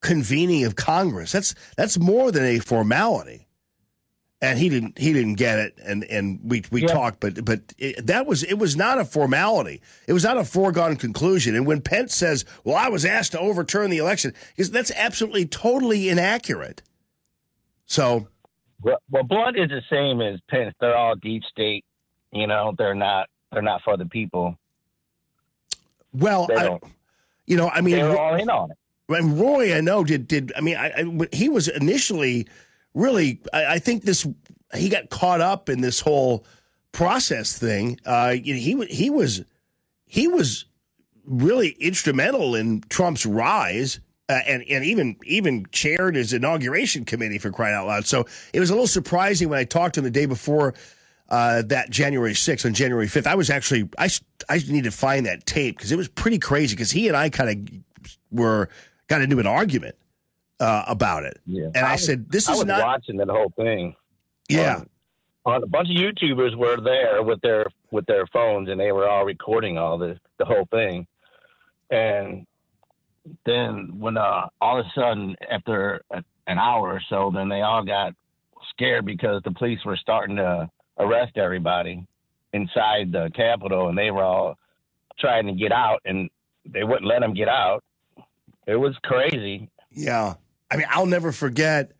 convening 0.00 0.64
of 0.64 0.76
Congress? 0.76 1.32
That's 1.32 1.54
that's 1.76 1.98
more 1.98 2.30
than 2.32 2.44
a 2.44 2.58
formality." 2.58 3.46
And 4.40 4.58
he 4.58 4.68
didn't 4.68 4.98
he 4.98 5.12
didn't 5.12 5.34
get 5.34 5.60
it, 5.60 5.78
and 5.84 6.02
and 6.04 6.40
we 6.42 6.64
we 6.72 6.82
Yeah. 6.82 6.88
talked, 6.88 7.20
but 7.20 7.44
but 7.44 7.60
it, 7.78 8.04
that 8.08 8.26
was 8.26 8.42
it 8.42 8.54
was 8.54 8.76
not 8.76 8.98
a 8.98 9.04
formality. 9.04 9.80
It 10.08 10.12
was 10.14 10.24
not 10.24 10.36
a 10.36 10.44
foregone 10.44 10.96
conclusion. 10.96 11.54
And 11.54 11.64
when 11.64 11.80
Pence 11.80 12.14
says, 12.16 12.44
"Well, 12.64 12.74
I 12.74 12.88
was 12.88 13.04
asked 13.04 13.32
to 13.32 13.38
overturn 13.38 13.88
the 13.90 13.98
election," 13.98 14.34
because 14.56 14.72
that's 14.72 14.90
absolutely 14.96 15.46
totally 15.46 16.08
inaccurate. 16.08 16.82
So 17.86 18.26
Well, 18.82 18.98
well, 19.10 19.22
Blunt 19.22 19.56
is 19.56 19.68
the 19.68 19.82
same 19.88 20.20
as 20.20 20.40
Pence. 20.48 20.74
They're 20.80 20.96
all 20.96 21.14
deep 21.14 21.44
state. 21.44 21.84
You 22.32 22.48
know, 22.48 22.74
they're 22.76 22.96
not 22.96 23.28
they're 23.52 23.62
not 23.62 23.82
for 23.84 23.96
the 23.96 24.06
people. 24.06 24.56
Well, 26.12 26.48
I, 26.56 26.78
you 27.46 27.56
know, 27.56 27.68
I 27.68 27.80
mean, 27.80 27.96
They're 27.96 28.18
all 28.18 28.34
in 28.34 28.50
on 28.50 28.70
it. 28.70 28.76
And 29.08 29.38
Roy, 29.38 29.74
I 29.74 29.80
know 29.80 30.04
did 30.04 30.28
did. 30.28 30.52
I 30.56 30.60
mean, 30.60 30.76
I, 30.76 30.92
I 30.96 31.28
he 31.32 31.48
was 31.48 31.68
initially 31.68 32.46
really. 32.94 33.40
I, 33.52 33.74
I 33.74 33.78
think 33.78 34.04
this 34.04 34.26
he 34.74 34.88
got 34.88 35.10
caught 35.10 35.40
up 35.40 35.68
in 35.68 35.80
this 35.80 36.00
whole 36.00 36.46
process 36.92 37.58
thing. 37.58 37.98
Uh, 38.06 38.34
you 38.42 38.54
know, 38.54 38.60
he 38.60 38.94
he 38.94 39.10
was 39.10 39.44
he 40.06 40.28
was 40.28 40.66
really 41.24 41.70
instrumental 41.80 42.54
in 42.54 42.82
Trump's 42.88 43.26
rise. 43.26 44.00
Uh, 44.28 44.40
and 44.46 44.62
and 44.70 44.84
even 44.84 45.16
even 45.24 45.66
chaired 45.72 46.14
his 46.14 46.32
inauguration 46.32 47.04
committee 47.04 47.38
for 47.38 47.50
crying 47.50 47.74
out 47.74 47.88
loud. 47.88 48.06
So 48.06 48.24
it 48.52 48.60
was 48.60 48.70
a 48.70 48.72
little 48.72 48.86
surprising 48.86 49.48
when 49.48 49.58
I 49.58 49.64
talked 49.64 49.96
to 49.96 50.00
him 50.00 50.04
the 50.04 50.10
day 50.10 50.26
before 50.26 50.74
uh, 51.32 51.62
that 51.62 51.88
January 51.88 52.34
6th 52.34 52.66
on 52.66 52.74
January 52.74 53.06
5th. 53.06 53.26
I 53.26 53.34
was 53.34 53.48
actually 53.48 53.88
I 53.98 54.10
I 54.50 54.58
need 54.68 54.84
to 54.84 54.90
find 54.90 55.24
that 55.26 55.46
tape 55.46 55.76
because 55.78 55.90
it 55.90 55.96
was 55.96 56.06
pretty 56.08 56.38
crazy 56.38 56.76
because 56.76 56.90
he 56.90 57.08
and 57.08 57.16
I 57.16 57.30
kind 57.30 57.50
of 57.50 58.06
were 58.30 58.68
got 59.08 59.22
into 59.22 59.38
an 59.40 59.46
argument 59.46 59.96
uh, 60.60 60.84
about 60.86 61.24
it. 61.24 61.40
Yeah. 61.46 61.68
And 61.74 61.78
I, 61.78 61.92
was- 61.92 62.04
said, 62.04 62.30
"This 62.30 62.48
I 62.48 62.52
is 62.52 62.58
was 62.58 62.66
not." 62.66 62.82
watching 62.84 63.16
that 63.16 63.28
whole 63.30 63.50
thing. 63.56 63.96
Yeah. 64.48 64.76
Um, 64.76 64.88
on 65.44 65.62
a 65.62 65.66
bunch 65.66 65.88
of 65.88 65.96
YouTubers 65.96 66.54
were 66.54 66.80
there 66.80 67.22
with 67.22 67.40
their 67.40 67.66
with 67.90 68.04
their 68.06 68.26
phones, 68.26 68.68
and 68.68 68.78
they 68.78 68.92
were 68.92 69.08
all 69.08 69.24
recording 69.24 69.78
all 69.78 69.96
the 69.96 70.18
the 70.38 70.44
whole 70.44 70.66
thing. 70.70 71.06
And 71.90 72.46
then 73.46 73.98
when 73.98 74.18
uh, 74.18 74.48
all 74.60 74.80
of 74.80 74.86
a 74.86 74.90
sudden, 74.94 75.34
after 75.50 76.02
a, 76.10 76.22
an 76.46 76.58
hour 76.58 76.92
or 76.92 77.00
so, 77.08 77.32
then 77.34 77.48
they 77.48 77.62
all 77.62 77.84
got 77.84 78.14
scared 78.70 79.06
because 79.06 79.42
the 79.44 79.50
police 79.50 79.80
were 79.84 79.96
starting 79.96 80.36
to 80.36 80.68
arrest 80.98 81.36
everybody 81.36 82.06
inside 82.52 83.12
the 83.12 83.30
Capitol, 83.34 83.88
and 83.88 83.96
they 83.96 84.10
were 84.10 84.22
all 84.22 84.58
trying 85.18 85.46
to 85.46 85.52
get 85.52 85.72
out, 85.72 86.00
and 86.04 86.28
they 86.66 86.84
wouldn't 86.84 87.06
let 87.06 87.20
them 87.20 87.34
get 87.34 87.48
out. 87.48 87.82
It 88.66 88.76
was 88.76 88.96
crazy. 89.02 89.68
Yeah. 89.90 90.34
I 90.70 90.76
mean, 90.76 90.86
I'll 90.90 91.06
never 91.06 91.32
forget. 91.32 91.92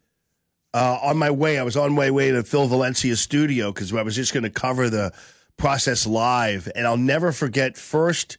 Uh, 0.74 0.98
on 1.02 1.18
my 1.18 1.30
way, 1.30 1.58
I 1.58 1.62
was 1.62 1.76
on 1.76 1.92
my 1.92 2.10
way 2.10 2.30
to 2.30 2.42
Phil 2.42 2.66
Valencia's 2.66 3.20
studio 3.20 3.72
because 3.72 3.92
I 3.92 4.00
was 4.02 4.16
just 4.16 4.32
going 4.32 4.44
to 4.44 4.50
cover 4.50 4.88
the 4.88 5.12
process 5.58 6.06
live, 6.06 6.70
and 6.74 6.86
I'll 6.86 6.96
never 6.96 7.32
forget 7.32 7.76
first 7.76 8.38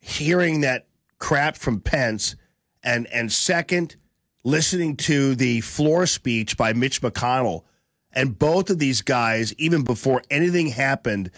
hearing 0.00 0.62
that 0.62 0.88
crap 1.18 1.56
from 1.56 1.80
Pence, 1.80 2.34
and 2.82 3.06
and 3.08 3.30
second 3.30 3.94
listening 4.42 4.96
to 4.96 5.36
the 5.36 5.60
floor 5.60 6.06
speech 6.06 6.56
by 6.56 6.72
Mitch 6.72 7.00
McConnell, 7.00 7.62
and 8.12 8.38
both 8.38 8.70
of 8.70 8.78
these 8.78 9.02
guys, 9.02 9.54
even 9.54 9.84
before 9.84 10.22
anything 10.30 10.68
happened, 10.68 11.30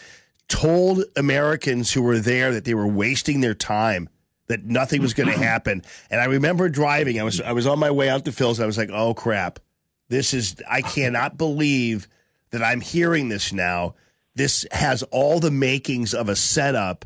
told 0.49 1.05
Americans 1.17 1.93
who 1.93 2.03
were 2.03 2.19
there 2.19 2.53
that 2.53 2.65
they 2.65 2.75
were 2.75 2.87
wasting 2.87 3.41
their 3.41 3.55
time, 3.55 4.09
that 4.49 4.65
nothing 4.65 5.01
was 5.01 5.15
going 5.15 5.29
to 5.29 5.39
happen. 5.45 5.83
And 6.11 6.21
I 6.21 6.27
remember 6.27 6.69
driving. 6.69 7.21
I 7.21 7.25
was 7.25 7.41
I 7.41 7.53
was 7.53 7.67
on 7.67 7.79
my 7.79 7.91
way 7.91 8.09
out 8.09 8.25
to 8.25 8.33
Phil's. 8.33 8.61
I 8.61 8.67
was 8.67 8.79
like, 8.79 8.91
"Oh 8.91 9.15
crap, 9.15 9.61
this 10.09 10.35
is 10.35 10.57
I 10.69 10.83
cannot 10.83 11.39
believe 11.39 12.09
that 12.51 12.63
I'm 12.63 12.81
hearing 12.81 13.29
this 13.29 13.53
now. 13.53 13.95
This 14.35 14.67
has 14.73 15.03
all 15.05 15.39
the 15.41 15.51
makings 15.51 16.13
of 16.13 16.29
a 16.29 16.37
setup 16.37 17.05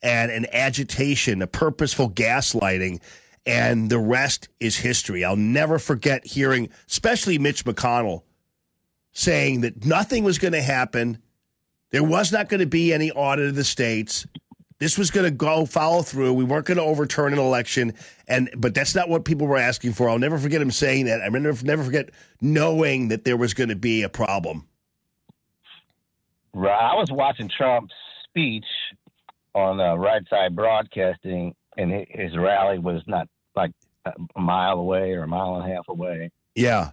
and 0.00 0.30
an 0.30 0.46
agitation, 0.52 1.42
a 1.42 1.46
purposeful 1.46 2.10
gaslighting." 2.10 3.00
And 3.46 3.88
the 3.88 3.98
rest 3.98 4.50
is 4.60 4.76
history. 4.76 5.24
I'll 5.24 5.34
never 5.34 5.78
forget 5.78 6.26
hearing, 6.26 6.68
especially 6.86 7.38
Mitch 7.38 7.64
McConnell, 7.64 8.24
saying 9.12 9.62
that 9.62 9.84
nothing 9.84 10.24
was 10.24 10.38
going 10.38 10.52
to 10.52 10.62
happen. 10.62 11.18
There 11.90 12.04
was 12.04 12.32
not 12.32 12.48
going 12.48 12.60
to 12.60 12.66
be 12.66 12.92
any 12.92 13.10
audit 13.10 13.48
of 13.48 13.54
the 13.54 13.64
states. 13.64 14.26
This 14.78 14.96
was 14.96 15.10
going 15.10 15.24
to 15.24 15.32
go 15.32 15.66
follow 15.66 16.02
through. 16.02 16.34
We 16.34 16.44
weren't 16.44 16.66
going 16.66 16.76
to 16.76 16.84
overturn 16.84 17.32
an 17.32 17.38
election, 17.40 17.94
and 18.28 18.48
but 18.56 18.74
that's 18.74 18.94
not 18.94 19.08
what 19.08 19.24
people 19.24 19.48
were 19.48 19.56
asking 19.58 19.94
for. 19.94 20.08
I'll 20.08 20.20
never 20.20 20.38
forget 20.38 20.62
him 20.62 20.70
saying 20.70 21.06
that. 21.06 21.20
I 21.20 21.28
never 21.30 21.64
never 21.64 21.82
forget 21.82 22.10
knowing 22.40 23.08
that 23.08 23.24
there 23.24 23.36
was 23.36 23.54
going 23.54 23.70
to 23.70 23.76
be 23.76 24.02
a 24.02 24.08
problem. 24.08 24.68
Right. 26.54 26.70
I 26.70 26.94
was 26.94 27.08
watching 27.10 27.50
Trump's 27.56 27.94
speech 28.24 28.64
on 29.54 29.80
uh, 29.80 29.96
Right 29.96 30.22
Side 30.30 30.54
Broadcasting, 30.54 31.54
and 31.76 32.06
his 32.10 32.36
rally 32.36 32.78
was 32.78 33.02
not 33.08 33.28
like 33.56 33.72
a 34.04 34.40
mile 34.40 34.78
away 34.78 35.12
or 35.12 35.24
a 35.24 35.28
mile 35.28 35.56
and 35.56 35.70
a 35.70 35.74
half 35.74 35.88
away. 35.88 36.30
Yeah, 36.54 36.92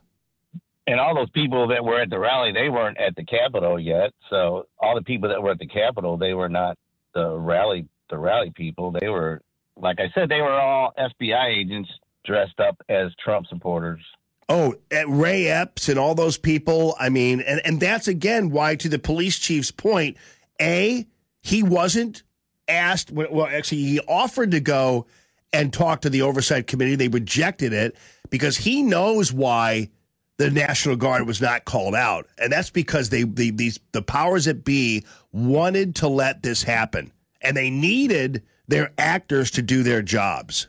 And 0.87 0.99
all 0.99 1.15
those 1.15 1.29
people 1.31 1.67
that 1.69 1.83
were 1.83 1.99
at 1.99 2.09
the 2.09 2.19
rally, 2.19 2.51
they 2.51 2.69
weren't 2.69 2.99
at 2.99 3.15
the 3.15 3.25
Capitol 3.25 3.79
yet. 3.79 4.11
So 4.29 4.67
all 4.77 4.95
the 4.95 5.01
people 5.01 5.29
that 5.29 5.41
were 5.41 5.51
at 5.51 5.59
the 5.59 5.67
Capitol, 5.67 6.17
they 6.17 6.33
were 6.33 6.49
not 6.49 6.77
the 7.13 7.35
rally 7.35 7.87
the 8.09 8.17
rally 8.17 8.51
people. 8.55 8.91
They 8.91 9.09
were, 9.09 9.41
like 9.75 9.99
I 9.99 10.11
said, 10.13 10.29
they 10.29 10.41
were 10.41 10.59
all 10.59 10.93
FBI 10.97 11.45
agents 11.47 11.89
dressed 12.25 12.59
up 12.59 12.77
as 12.89 13.11
Trump 13.23 13.47
supporters. 13.47 14.01
Oh, 14.47 14.75
Ray 15.07 15.47
Epps 15.47 15.89
and 15.89 15.97
all 15.97 16.13
those 16.13 16.37
people. 16.37 16.95
I 16.99 17.09
mean, 17.09 17.41
and, 17.41 17.61
and 17.65 17.79
that's 17.79 18.07
again 18.07 18.51
why, 18.51 18.75
to 18.75 18.89
the 18.89 18.99
police 18.99 19.39
chief's 19.39 19.71
point, 19.71 20.17
A, 20.61 21.07
he 21.41 21.63
wasn't 21.63 22.23
asked, 22.67 23.11
well, 23.11 23.47
actually, 23.47 23.83
he 23.83 23.99
offered 24.01 24.51
to 24.51 24.59
go 24.59 25.07
and 25.51 25.73
talk 25.73 26.01
to 26.01 26.09
the 26.09 26.21
oversight 26.21 26.67
committee. 26.67 26.95
They 26.95 27.07
rejected 27.07 27.73
it 27.73 27.95
because 28.29 28.57
he 28.57 28.83
knows 28.83 29.33
why 29.33 29.89
the 30.37 30.49
National 30.51 30.95
Guard 30.95 31.25
was 31.25 31.41
not 31.41 31.65
called 31.65 31.95
out. 31.95 32.27
And 32.37 32.51
that's 32.51 32.69
because 32.69 33.09
they, 33.09 33.23
the 33.23 33.51
these, 33.51 33.79
the 33.93 34.01
powers 34.01 34.45
that 34.45 34.63
be 34.63 35.03
wanted 35.31 35.95
to 35.95 36.07
let 36.07 36.43
this 36.43 36.63
happen 36.63 37.11
and 37.41 37.55
they 37.55 37.69
needed 37.69 38.43
their 38.67 38.91
actors 38.97 39.51
to 39.51 39.61
do 39.61 39.83
their 39.83 40.01
jobs. 40.01 40.67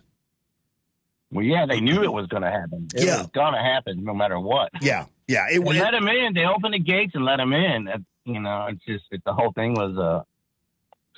Well, 1.32 1.44
yeah, 1.44 1.66
they 1.66 1.80
knew 1.80 2.04
it 2.04 2.12
was 2.12 2.26
going 2.28 2.42
to 2.42 2.50
happen. 2.50 2.88
It 2.94 3.04
Yeah. 3.04 3.18
was 3.18 3.26
going 3.28 3.54
to 3.54 3.60
happen 3.60 4.04
no 4.04 4.14
matter 4.14 4.38
what. 4.38 4.70
Yeah. 4.80 5.06
Yeah. 5.26 5.46
It, 5.50 5.58
They 5.64 5.80
let 5.80 5.90
them 5.90 6.06
in. 6.08 6.34
They 6.34 6.44
opened 6.44 6.74
the 6.74 6.78
gates 6.78 7.12
and 7.14 7.24
let 7.24 7.38
them 7.38 7.52
in. 7.52 7.88
You 8.24 8.40
know, 8.40 8.66
it's 8.70 8.84
just 8.84 9.04
it, 9.10 9.22
the 9.24 9.32
whole 9.32 9.52
thing 9.52 9.74
was 9.74 9.96
uh, 9.98 10.22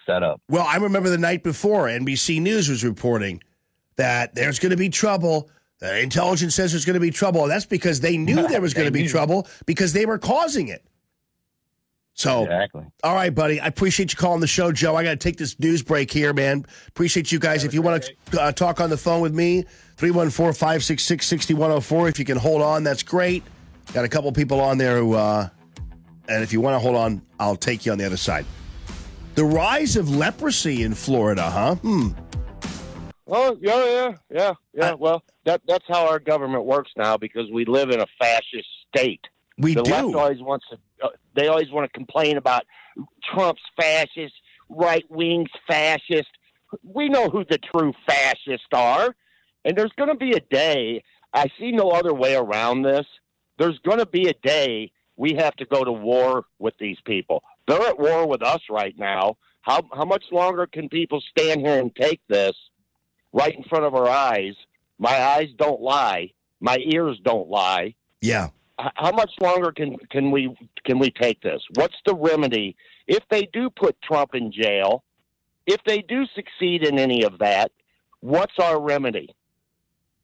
set 0.07 0.22
up. 0.22 0.40
Well, 0.49 0.64
I 0.66 0.76
remember 0.76 1.11
the 1.11 1.18
night 1.18 1.42
before 1.42 1.86
NBC 1.86 2.40
News 2.40 2.68
was 2.68 2.84
reporting 2.84 3.42
that 3.96 4.34
there's 4.34 4.59
going 4.59 4.70
to 4.70 4.76
be 4.76 4.88
trouble. 4.88 5.51
The 5.81 6.01
intelligence 6.01 6.55
says 6.57 6.72
there's 6.72 6.85
going 6.85 6.95
to 6.95 7.01
be 7.01 7.11
trouble. 7.11 7.47
That's 7.47 7.66
because 7.66 8.01
they 8.01 8.16
knew 8.16 8.49
there 8.49 8.61
was 8.61 8.74
going 8.74 8.87
to 8.87 8.93
be 8.93 9.03
knew. 9.03 9.09
trouble 9.09 9.47
because 9.66 9.93
they 9.93 10.07
were 10.07 10.18
causing 10.18 10.68
it. 10.68 10.85
So, 12.14 12.43
Exactly. 12.43 12.85
all 13.05 13.14
right, 13.14 13.33
buddy. 13.33 13.61
I 13.61 13.68
appreciate 13.68 14.12
you 14.12 14.16
calling 14.16 14.41
the 14.41 14.49
show, 14.49 14.72
Joe. 14.72 14.97
I 14.97 15.05
got 15.05 15.11
to 15.11 15.16
take 15.16 15.37
this 15.37 15.57
news 15.61 15.85
break 15.85 16.11
here, 16.11 16.33
man. 16.33 16.66
Appreciate 16.89 17.31
you 17.31 17.39
guys. 17.39 17.62
If 17.62 17.72
you 17.72 17.81
want 17.81 18.11
to 18.33 18.41
uh, 18.43 18.51
talk 18.51 18.81
on 18.81 18.91
the 18.91 18.97
phone 18.97 19.20
with 19.20 19.33
me, 19.33 19.62
314 19.99 20.53
566 20.53 21.24
6104. 21.24 22.09
If 22.09 22.18
you 22.18 22.24
can 22.24 22.37
hold 22.37 22.61
on, 22.61 22.83
that's 22.83 23.05
great. 23.05 23.45
Got 23.93 24.05
a 24.05 24.09
couple 24.09 24.33
people 24.33 24.61
on 24.61 24.79
there 24.79 24.99
who, 24.99 25.14
uh, 25.14 25.49
and 26.29 26.43
if 26.43 26.53
you 26.53 26.61
want 26.61 26.74
to 26.74 26.81
hold 26.81 26.97
on, 26.97 27.22
I'll 27.39 27.55
take 27.55 27.87
you 27.87 27.93
on 27.93 27.99
the 27.99 28.05
other 28.05 28.16
side. 28.16 28.45
The 29.37 29.45
rise 29.45 29.95
of 29.95 30.11
leprosy 30.11 30.83
in 30.83 30.95
Florida, 30.95 31.49
huh? 31.49 31.76
Hmm. 31.76 32.09
Oh 33.29 33.59
yeah, 33.61 33.85
yeah, 33.85 34.12
yeah, 34.31 34.55
yeah. 34.72 34.95
Well, 34.95 35.22
that 35.45 35.61
that's 35.66 35.85
how 35.87 36.09
our 36.09 36.18
government 36.18 36.64
works 36.64 36.91
now 36.97 37.16
because 37.16 37.51
we 37.51 37.64
live 37.64 37.91
in 37.91 38.01
a 38.01 38.07
fascist 38.18 38.68
state. 38.95 39.20
We 39.59 39.74
the 39.74 39.83
do. 39.83 39.91
left 39.91 40.14
always 40.14 40.41
wants 40.41 40.66
to. 40.70 40.79
Uh, 41.03 41.11
they 41.35 41.49
always 41.49 41.70
want 41.70 41.91
to 41.91 41.97
complain 41.97 42.37
about 42.39 42.64
Trump's 43.33 43.62
fascist, 43.79 44.35
right 44.68 45.05
wing's 45.11 45.51
fascist. 45.66 46.29
We 46.83 47.09
know 47.09 47.29
who 47.29 47.45
the 47.45 47.59
true 47.59 47.93
fascists 48.07 48.66
are, 48.72 49.14
and 49.64 49.76
there's 49.76 49.93
going 49.97 50.11
to 50.11 50.16
be 50.16 50.33
a 50.33 50.41
day. 50.41 51.03
I 51.35 51.49
see 51.59 51.72
no 51.72 51.91
other 51.91 52.14
way 52.14 52.35
around 52.35 52.83
this. 52.83 53.07
There's 53.59 53.79
going 53.81 53.99
to 53.99 54.07
be 54.07 54.29
a 54.29 54.35
day 54.35 54.93
we 55.16 55.35
have 55.35 55.55
to 55.57 55.66
go 55.66 55.85
to 55.85 55.93
war 55.93 56.45
with 56.59 56.74
these 56.79 56.99
people. 57.05 57.43
They're 57.66 57.89
at 57.89 57.99
war 57.99 58.26
with 58.26 58.43
us 58.43 58.61
right 58.70 58.95
now. 58.97 59.37
How 59.62 59.83
how 59.93 60.07
much 60.07 60.24
longer 60.33 60.66
can 60.66 60.89
people 60.89 61.20
stand 61.37 61.61
here 61.61 61.79
and 61.79 61.95
take 61.95 62.20
this? 62.29 62.55
Right 63.33 63.55
in 63.55 63.64
front 63.64 63.85
of 63.85 63.95
our 63.95 64.09
eyes. 64.09 64.55
My 64.99 65.16
eyes 65.20 65.49
don't 65.57 65.81
lie. 65.81 66.33
My 66.61 66.79
ears 66.79 67.18
don't 67.24 67.49
lie. 67.49 67.95
Yeah. 68.20 68.49
How 68.79 69.11
much 69.12 69.31
longer 69.41 69.72
can 69.72 69.97
can 70.11 70.31
we 70.31 70.57
can 70.85 70.99
we 70.99 71.11
take 71.11 71.41
this? 71.41 71.61
What's 71.74 71.97
the 72.07 72.14
remedy 72.14 72.76
if 73.07 73.24
they 73.29 73.49
do 73.53 73.70
put 73.70 74.01
Trump 74.03 74.35
in 74.35 74.53
jail? 74.53 75.03
If 75.66 75.83
they 75.85 76.01
do 76.01 76.24
succeed 76.35 76.87
in 76.87 76.99
any 76.99 77.24
of 77.24 77.39
that, 77.41 77.72
what's 78.20 78.59
our 78.59 78.81
remedy? 78.81 79.35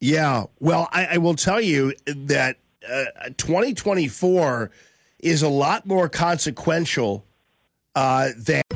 Yeah. 0.01 0.45
Well, 0.59 0.89
I, 0.93 1.07
I 1.13 1.19
will 1.19 1.35
tell 1.35 1.61
you 1.61 1.95
that 2.07 2.59
uh, 2.89 3.05
2024 3.37 4.71
is 5.19 5.43
a 5.43 5.49
lot 5.49 5.87
more 5.87 6.09
consequential 6.09 7.25
uh, 7.95 8.31
than. 8.37 8.64